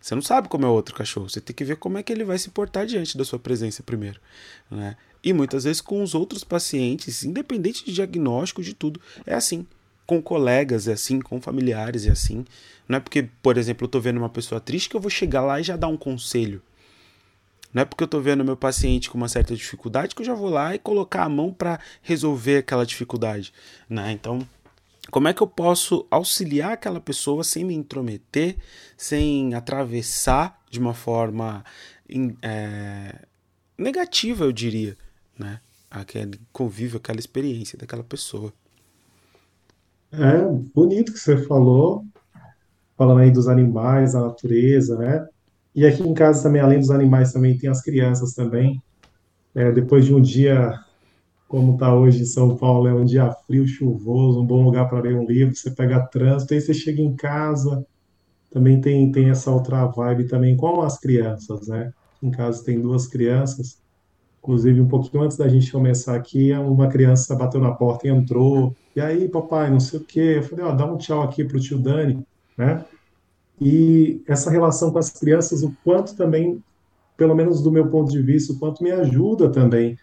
Você 0.00 0.14
não 0.14 0.22
sabe 0.22 0.48
como 0.48 0.64
é 0.64 0.68
outro 0.68 0.94
cachorro. 0.94 1.28
Você 1.28 1.40
tem 1.40 1.54
que 1.54 1.64
ver 1.64 1.76
como 1.76 1.98
é 1.98 2.02
que 2.02 2.12
ele 2.12 2.24
vai 2.24 2.38
se 2.38 2.50
portar 2.50 2.86
diante 2.86 3.18
da 3.18 3.24
sua 3.24 3.38
presença 3.38 3.82
primeiro. 3.82 4.20
Né? 4.70 4.96
E 5.22 5.32
muitas 5.32 5.64
vezes 5.64 5.80
com 5.80 6.02
os 6.02 6.14
outros 6.14 6.44
pacientes, 6.44 7.24
independente 7.24 7.84
de 7.84 7.92
diagnóstico, 7.92 8.62
de 8.62 8.74
tudo, 8.74 9.00
é 9.26 9.34
assim. 9.34 9.66
Com 10.06 10.22
colegas 10.22 10.86
é 10.86 10.92
assim, 10.92 11.20
com 11.20 11.40
familiares 11.40 12.06
é 12.06 12.10
assim. 12.10 12.44
Não 12.88 12.98
é 12.98 13.00
porque, 13.00 13.28
por 13.42 13.58
exemplo, 13.58 13.84
eu 13.84 13.86
estou 13.86 14.00
vendo 14.00 14.18
uma 14.18 14.28
pessoa 14.28 14.60
triste 14.60 14.88
que 14.88 14.96
eu 14.96 15.00
vou 15.00 15.10
chegar 15.10 15.42
lá 15.42 15.58
e 15.58 15.64
já 15.64 15.76
dar 15.76 15.88
um 15.88 15.96
conselho. 15.96 16.62
Não 17.74 17.82
é 17.82 17.84
porque 17.84 18.04
eu 18.04 18.06
estou 18.06 18.22
vendo 18.22 18.44
meu 18.44 18.56
paciente 18.56 19.10
com 19.10 19.18
uma 19.18 19.28
certa 19.28 19.56
dificuldade 19.56 20.14
que 20.14 20.22
eu 20.22 20.26
já 20.26 20.34
vou 20.34 20.48
lá 20.48 20.74
e 20.74 20.78
colocar 20.78 21.24
a 21.24 21.28
mão 21.28 21.52
para 21.52 21.80
resolver 22.00 22.58
aquela 22.58 22.86
dificuldade. 22.86 23.52
Né? 23.90 24.12
Então, 24.12 24.46
como 25.10 25.28
é 25.28 25.34
que 25.34 25.42
eu 25.42 25.46
posso 25.46 26.06
auxiliar 26.10 26.72
aquela 26.72 27.00
pessoa 27.00 27.44
sem 27.44 27.64
me 27.64 27.74
intrometer, 27.74 28.56
sem 28.96 29.54
atravessar 29.54 30.60
de 30.70 30.78
uma 30.78 30.94
forma 30.94 31.64
é, 32.42 33.14
negativa, 33.78 34.44
eu 34.44 34.52
diria, 34.52 34.96
né? 35.38 35.60
Aquele 35.90 36.40
convívio, 36.52 36.98
aquela 36.98 37.20
experiência 37.20 37.78
daquela 37.78 38.02
pessoa. 38.02 38.52
É 40.12 40.42
bonito 40.74 41.12
que 41.12 41.18
você 41.18 41.36
falou, 41.36 42.04
falando 42.96 43.20
aí 43.20 43.30
dos 43.30 43.48
animais, 43.48 44.12
da 44.12 44.20
natureza, 44.20 44.96
né? 44.98 45.26
E 45.74 45.86
aqui 45.86 46.02
em 46.02 46.14
casa 46.14 46.42
também, 46.42 46.60
além 46.60 46.78
dos 46.78 46.90
animais, 46.90 47.32
também 47.32 47.56
tem 47.56 47.68
as 47.68 47.82
crianças 47.82 48.32
também. 48.34 48.82
É, 49.54 49.70
depois 49.70 50.04
de 50.04 50.14
um 50.14 50.20
dia 50.20 50.78
como 51.48 51.74
está 51.74 51.94
hoje 51.94 52.22
em 52.22 52.26
São 52.26 52.56
Paulo, 52.56 52.88
é 52.88 52.94
um 52.94 53.04
dia 53.04 53.30
frio, 53.46 53.66
chuvoso, 53.66 54.40
um 54.40 54.46
bom 54.46 54.64
lugar 54.64 54.88
para 54.88 55.00
ler 55.00 55.14
um 55.14 55.24
livro, 55.24 55.54
você 55.54 55.70
pega 55.70 56.06
trânsito, 56.06 56.52
aí 56.54 56.60
você 56.60 56.74
chega 56.74 57.00
em 57.00 57.14
casa, 57.14 57.86
também 58.50 58.80
tem, 58.80 59.12
tem 59.12 59.30
essa 59.30 59.50
outra 59.50 59.86
vibe 59.86 60.26
também 60.26 60.56
com 60.56 60.80
as 60.82 60.98
crianças, 60.98 61.68
né? 61.68 61.92
Em 62.22 62.30
casa 62.30 62.64
tem 62.64 62.80
duas 62.80 63.06
crianças, 63.06 63.78
inclusive 64.42 64.80
um 64.80 64.88
pouquinho 64.88 65.22
antes 65.22 65.36
da 65.36 65.48
gente 65.48 65.70
começar 65.70 66.16
aqui, 66.16 66.52
uma 66.52 66.88
criança 66.88 67.36
bateu 67.36 67.60
na 67.60 67.72
porta 67.72 68.08
e 68.08 68.10
entrou, 68.10 68.74
e 68.94 69.00
aí, 69.00 69.28
papai, 69.28 69.70
não 69.70 69.78
sei 69.80 70.00
o 70.00 70.04
quê, 70.04 70.38
eu 70.38 70.42
falei, 70.42 70.64
ó, 70.64 70.72
dá 70.72 70.84
um 70.84 70.96
tchau 70.96 71.22
aqui 71.22 71.44
pro 71.44 71.60
tio 71.60 71.78
Dani, 71.78 72.26
né? 72.56 72.84
E 73.60 74.22
essa 74.26 74.50
relação 74.50 74.90
com 74.90 74.98
as 74.98 75.10
crianças, 75.10 75.62
o 75.62 75.72
quanto 75.84 76.16
também, 76.16 76.62
pelo 77.16 77.34
menos 77.34 77.62
do 77.62 77.70
meu 77.70 77.88
ponto 77.88 78.10
de 78.10 78.20
vista, 78.20 78.52
o 78.52 78.58
quanto 78.58 78.82
me 78.82 78.90
ajuda 78.90 79.50
também 79.50 79.96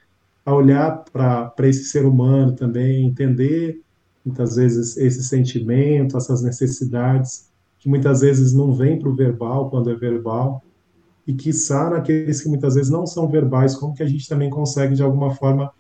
a 0.45 0.53
olhar 0.53 1.03
para 1.11 1.53
esse 1.61 1.85
ser 1.85 2.05
humano 2.05 2.53
também, 2.53 3.05
entender 3.05 3.81
muitas 4.25 4.55
vezes 4.55 4.97
esse 4.97 5.23
sentimento, 5.23 6.17
essas 6.17 6.41
necessidades, 6.41 7.49
que 7.79 7.89
muitas 7.89 8.21
vezes 8.21 8.53
não 8.53 8.73
vêm 8.73 8.97
para 8.97 9.09
o 9.09 9.15
verbal 9.15 9.69
quando 9.69 9.89
é 9.89 9.95
verbal, 9.95 10.63
e 11.27 11.33
que 11.33 11.51
naqueles 11.89 12.41
que 12.41 12.49
muitas 12.49 12.75
vezes 12.75 12.89
não 12.89 13.05
são 13.05 13.27
verbais, 13.27 13.75
como 13.75 13.93
que 13.93 14.03
a 14.03 14.07
gente 14.07 14.27
também 14.27 14.49
consegue 14.49 14.95
de 14.95 15.03
alguma 15.03 15.33
forma 15.35 15.71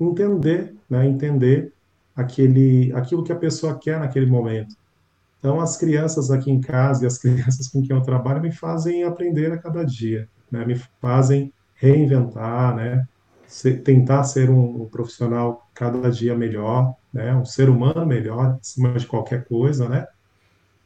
entender, 0.00 0.74
né, 0.88 1.06
entender 1.06 1.72
aquele, 2.14 2.92
aquilo 2.92 3.22
que 3.22 3.32
a 3.32 3.36
pessoa 3.36 3.78
quer 3.78 3.98
naquele 3.98 4.26
momento. 4.26 4.74
Então, 5.38 5.60
as 5.60 5.76
crianças 5.76 6.30
aqui 6.30 6.50
em 6.50 6.60
casa 6.60 7.04
e 7.04 7.06
as 7.06 7.16
crianças 7.18 7.68
com 7.68 7.82
quem 7.82 7.94
eu 7.94 8.02
trabalho 8.02 8.42
me 8.42 8.52
fazem 8.52 9.04
aprender 9.04 9.52
a 9.52 9.58
cada 9.58 9.84
dia, 9.84 10.28
né, 10.50 10.64
me 10.64 10.76
fazem 11.00 11.52
reinventar, 11.74 12.74
né, 12.74 13.06
ser, 13.46 13.82
tentar 13.82 14.24
ser 14.24 14.50
um, 14.50 14.82
um, 14.82 14.86
profissional 14.86 15.68
cada 15.74 16.10
dia 16.10 16.36
melhor, 16.36 16.94
né? 17.12 17.34
um 17.34 17.44
ser 17.44 17.68
humano 17.68 18.04
melhor, 18.06 18.58
acima 18.60 18.94
de 18.94 19.06
qualquer 19.06 19.44
coisa, 19.44 19.88
né? 19.88 20.06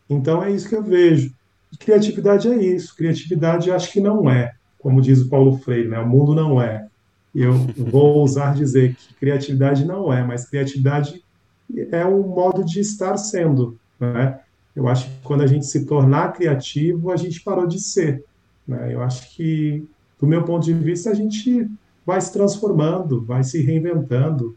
Então 0.09 0.43
é 0.43 0.51
isso 0.51 0.69
que 0.69 0.75
eu 0.75 0.83
vejo. 0.83 1.33
E 1.73 1.77
criatividade 1.77 2.49
é 2.49 2.57
isso. 2.57 2.97
Criatividade 2.97 3.71
acho 3.71 3.93
que 3.93 4.01
não 4.01 4.29
é, 4.29 4.53
como 4.79 5.01
diz 5.01 5.21
o 5.21 5.29
Paulo 5.29 5.59
Freire, 5.59 5.89
né? 5.89 5.99
O 5.99 6.09
mundo 6.09 6.35
não 6.35 6.61
é. 6.61 6.87
Eu 7.35 7.53
vou 7.77 8.17
ousar 8.17 8.55
dizer 8.55 8.97
que 8.97 9.15
criatividade 9.15 9.85
não 9.85 10.13
é, 10.13 10.25
mas 10.25 10.49
criatividade 10.49 11.23
é 11.93 12.05
um 12.05 12.27
modo 12.27 12.65
de 12.65 12.81
estar 12.81 13.17
sendo, 13.17 13.79
né? 14.01 14.41
Eu 14.75 14.89
acho 14.89 15.07
que 15.07 15.17
quando 15.23 15.43
a 15.43 15.47
gente 15.47 15.67
se 15.67 15.85
tornar 15.85 16.33
criativo, 16.33 17.11
a 17.11 17.17
gente 17.17 17.43
parou 17.43 17.67
de 17.67 17.81
ser. 17.81 18.25
Né? 18.67 18.95
Eu 18.95 19.03
acho 19.03 19.35
que, 19.35 19.85
do 20.19 20.27
meu 20.27 20.45
ponto 20.45 20.65
de 20.65 20.73
vista, 20.73 21.11
a 21.11 21.15
gente 21.15 21.69
vai 22.05 22.21
se 22.21 22.33
transformando, 22.33 23.25
vai 23.25 23.43
se 23.45 23.61
reinventando, 23.63 24.55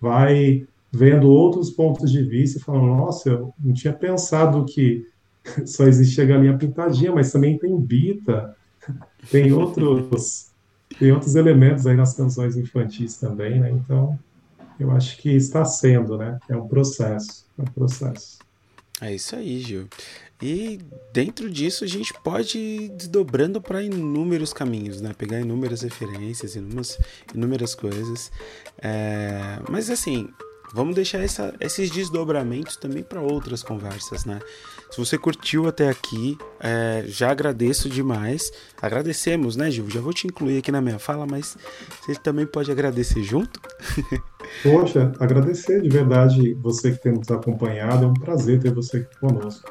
vai 0.00 0.66
vendo 0.90 1.30
outros 1.30 1.70
pontos 1.70 2.10
de 2.10 2.22
vista 2.22 2.58
e 2.58 2.62
falando, 2.62 2.86
nossa, 2.86 3.30
eu 3.30 3.54
não 3.58 3.72
tinha 3.72 3.92
pensado 3.92 4.64
que 4.66 5.06
só 5.64 5.84
existia 5.84 6.26
galinha 6.26 6.58
pintadinha, 6.58 7.12
mas 7.12 7.32
também 7.32 7.58
tem 7.58 7.78
bita, 7.80 8.54
tem 9.30 9.52
outros, 9.52 10.50
tem 10.98 11.12
outros 11.12 11.34
elementos 11.34 11.86
aí 11.86 11.96
nas 11.96 12.14
canções 12.14 12.56
infantis 12.56 13.16
também, 13.16 13.58
né? 13.58 13.70
Então, 13.70 14.18
eu 14.78 14.90
acho 14.90 15.16
que 15.18 15.30
está 15.30 15.64
sendo, 15.64 16.18
né? 16.18 16.38
É 16.48 16.56
um 16.56 16.68
processo, 16.68 17.46
é 17.58 17.62
um 17.62 17.72
processo. 17.72 18.38
É 19.00 19.14
isso 19.14 19.34
aí, 19.34 19.58
Gil. 19.60 19.88
E 20.42 20.80
dentro 21.12 21.48
disso 21.48 21.84
a 21.84 21.86
gente 21.86 22.12
pode 22.24 22.58
ir 22.58 22.88
desdobrando 22.88 23.60
para 23.60 23.80
inúmeros 23.80 24.52
caminhos, 24.52 25.00
né? 25.00 25.14
Pegar 25.16 25.38
inúmeras 25.38 25.82
referências, 25.82 26.56
inúmeras, 26.56 26.98
inúmeras 27.32 27.74
coisas. 27.76 28.32
É... 28.82 29.60
Mas 29.70 29.88
assim, 29.88 30.28
vamos 30.74 30.96
deixar 30.96 31.20
essa, 31.20 31.54
esses 31.60 31.90
desdobramentos 31.90 32.76
também 32.76 33.04
para 33.04 33.20
outras 33.20 33.62
conversas, 33.62 34.24
né? 34.24 34.40
Se 34.90 34.98
você 34.98 35.16
curtiu 35.16 35.66
até 35.66 35.88
aqui, 35.88 36.36
é, 36.60 37.04
já 37.06 37.30
agradeço 37.30 37.88
demais. 37.88 38.52
Agradecemos, 38.80 39.56
né, 39.56 39.70
Gil? 39.70 39.88
Já 39.88 40.00
vou 40.00 40.12
te 40.12 40.26
incluir 40.26 40.58
aqui 40.58 40.70
na 40.70 40.82
minha 40.82 40.98
fala, 40.98 41.24
mas 41.24 41.56
você 42.00 42.14
também 42.14 42.46
pode 42.46 42.70
agradecer 42.70 43.22
junto. 43.22 43.58
Poxa, 44.62 45.12
agradecer 45.18 45.80
de 45.80 45.88
verdade 45.88 46.52
você 46.54 46.90
que 46.90 47.02
tem 47.02 47.12
nos 47.12 47.30
acompanhado. 47.30 48.04
É 48.04 48.08
um 48.08 48.12
prazer 48.12 48.60
ter 48.60 48.74
você 48.74 48.98
aqui 48.98 49.18
conosco. 49.18 49.70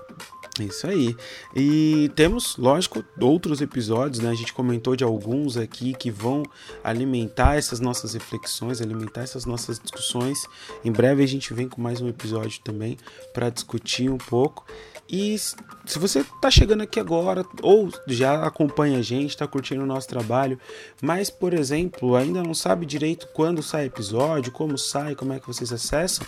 Isso 0.60 0.86
aí. 0.86 1.16
E 1.56 2.12
temos, 2.16 2.58
lógico, 2.58 3.04
outros 3.20 3.62
episódios, 3.62 4.20
né? 4.20 4.30
A 4.30 4.34
gente 4.34 4.54
comentou 4.54 4.96
de 4.96 5.04
alguns 5.04 5.56
aqui 5.56 5.94
que 5.94 6.12
vão 6.12 6.44
alimentar 6.84 7.56
essas 7.56 7.80
nossas 7.80 8.14
reflexões, 8.14 8.82
alimentar 8.82 9.22
essas 9.22 9.46
nossas 9.46 9.80
discussões. 9.80 10.46
Em 10.84 10.92
breve 10.92 11.24
a 11.24 11.28
gente 11.28 11.54
vem 11.54 11.70
com 11.70 11.82
mais 11.82 12.02
um 12.02 12.08
episódio 12.08 12.60
também 12.64 12.98
para 13.34 13.50
discutir 13.50 14.10
um 14.10 14.18
pouco. 14.18 14.66
E 15.10 15.38
se 15.38 16.00
você 16.00 16.20
está 16.20 16.50
chegando 16.50 16.84
aqui 16.84 16.98
agora 16.98 17.46
ou 17.62 17.90
já 18.08 18.46
acompanha 18.46 19.00
a 19.00 19.02
gente, 19.02 19.32
está 19.32 19.46
curtindo 19.46 19.84
o 19.84 19.86
nosso 19.86 20.08
trabalho, 20.08 20.58
mas, 21.02 21.30
por 21.30 21.54
exemplo, 21.54 22.16
ainda 22.16 22.42
não 22.42 22.54
sabe 22.54 22.86
direito 22.86 23.28
quando 23.34 23.62
sai 23.62 23.88
episódio, 23.88 24.54
como 24.54 24.78
sai, 24.78 25.14
como 25.14 25.34
é 25.34 25.40
que 25.40 25.48
vocês 25.48 25.74
acessam, 25.74 26.26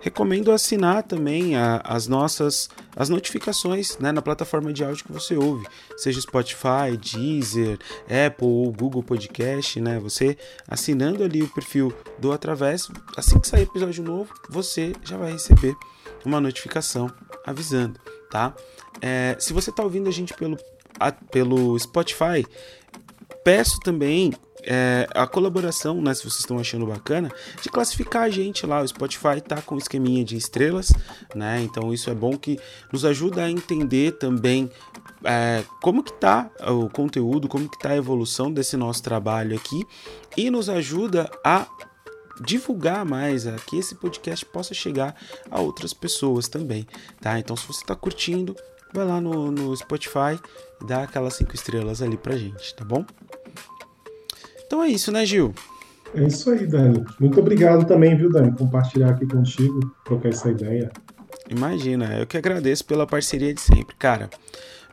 recomendo 0.00 0.52
assinar 0.52 1.02
também 1.02 1.56
a, 1.56 1.80
as 1.84 2.06
nossas 2.06 2.68
as 2.94 3.08
notificações 3.08 3.96
né, 3.98 4.12
na 4.12 4.20
plataforma 4.20 4.72
de 4.72 4.84
áudio 4.84 5.04
que 5.04 5.12
você 5.12 5.34
ouve, 5.34 5.66
seja 5.96 6.20
Spotify, 6.20 6.96
Deezer, 7.00 7.78
Apple 8.04 8.46
ou 8.46 8.70
Google 8.72 9.02
Podcast, 9.02 9.80
né? 9.80 9.98
Você 10.00 10.36
assinando 10.68 11.24
ali 11.24 11.42
o 11.42 11.48
perfil 11.48 11.92
do 12.18 12.32
Através, 12.32 12.88
assim 13.16 13.38
que 13.38 13.48
sair 13.48 13.62
episódio 13.62 14.02
novo, 14.04 14.32
você 14.50 14.92
já 15.02 15.16
vai 15.16 15.32
receber 15.32 15.74
uma 16.24 16.40
notificação 16.40 17.10
avisando, 17.46 17.98
tá? 18.30 18.54
É, 19.00 19.36
se 19.38 19.52
você 19.52 19.70
está 19.70 19.82
ouvindo 19.82 20.08
a 20.08 20.12
gente 20.12 20.34
pelo, 20.34 20.58
a, 21.00 21.10
pelo 21.12 21.78
Spotify, 21.78 22.46
peço 23.42 23.80
também 23.80 24.32
é, 24.64 25.08
a 25.14 25.26
colaboração, 25.26 26.00
né, 26.00 26.14
se 26.14 26.22
vocês 26.22 26.40
estão 26.40 26.58
achando 26.58 26.86
bacana, 26.86 27.30
de 27.60 27.68
classificar 27.68 28.22
a 28.22 28.30
gente 28.30 28.66
lá. 28.66 28.80
O 28.80 28.88
Spotify 28.88 29.40
tá 29.40 29.60
com 29.60 29.76
esqueminha 29.76 30.24
de 30.24 30.36
estrelas, 30.36 30.92
né? 31.34 31.62
Então 31.62 31.92
isso 31.92 32.10
é 32.10 32.14
bom 32.14 32.36
que 32.36 32.58
nos 32.92 33.04
ajuda 33.04 33.44
a 33.44 33.50
entender 33.50 34.12
também 34.12 34.70
é, 35.24 35.64
como 35.80 36.02
que 36.02 36.12
tá 36.12 36.50
o 36.68 36.88
conteúdo, 36.88 37.48
como 37.48 37.68
que 37.68 37.78
tá 37.78 37.90
a 37.90 37.96
evolução 37.96 38.52
desse 38.52 38.76
nosso 38.76 39.02
trabalho 39.02 39.56
aqui 39.56 39.84
e 40.36 40.50
nos 40.50 40.68
ajuda 40.68 41.30
a 41.44 41.66
divulgar 42.40 43.04
mais, 43.04 43.46
a 43.46 43.56
que 43.56 43.78
esse 43.78 43.94
podcast 43.94 44.44
possa 44.46 44.74
chegar 44.74 45.14
a 45.50 45.60
outras 45.60 45.92
pessoas 45.92 46.48
também, 46.48 46.86
tá? 47.20 47.38
Então 47.38 47.56
se 47.56 47.66
você 47.66 47.82
está 47.82 47.94
curtindo, 47.94 48.56
vai 48.92 49.04
lá 49.04 49.20
no, 49.20 49.50
no 49.50 49.76
Spotify 49.76 50.40
e 50.80 50.86
dá 50.86 51.02
aquelas 51.04 51.34
cinco 51.34 51.54
estrelas 51.54 52.02
ali 52.02 52.16
pra 52.16 52.36
gente, 52.36 52.74
tá 52.74 52.84
bom? 52.84 53.04
Então 54.72 54.82
é 54.82 54.88
isso, 54.88 55.12
né, 55.12 55.26
Gil? 55.26 55.52
É 56.14 56.22
isso 56.24 56.50
aí, 56.50 56.66
Dani. 56.66 57.04
Muito 57.20 57.38
obrigado 57.38 57.84
também, 57.84 58.16
viu, 58.16 58.32
Dani, 58.32 58.56
compartilhar 58.56 59.10
aqui 59.10 59.26
contigo, 59.26 59.94
trocar 60.02 60.30
essa 60.30 60.50
ideia. 60.50 60.90
Imagina, 61.50 62.18
eu 62.18 62.26
que 62.26 62.38
agradeço 62.38 62.82
pela 62.86 63.06
parceria 63.06 63.52
de 63.52 63.60
sempre, 63.60 63.94
cara. 63.96 64.30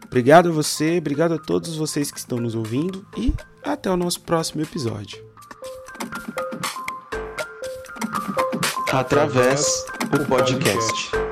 Obrigado 0.06 0.50
a 0.50 0.52
você, 0.52 0.98
obrigado 0.98 1.36
a 1.36 1.38
todos 1.38 1.78
vocês 1.78 2.12
que 2.12 2.20
estão 2.20 2.40
nos 2.40 2.56
ouvindo 2.56 3.06
e 3.16 3.34
até 3.64 3.90
o 3.90 3.96
nosso 3.96 4.20
próximo 4.20 4.62
episódio. 4.62 5.24
Através 8.92 9.86
o 10.14 10.26
podcast. 10.26 11.29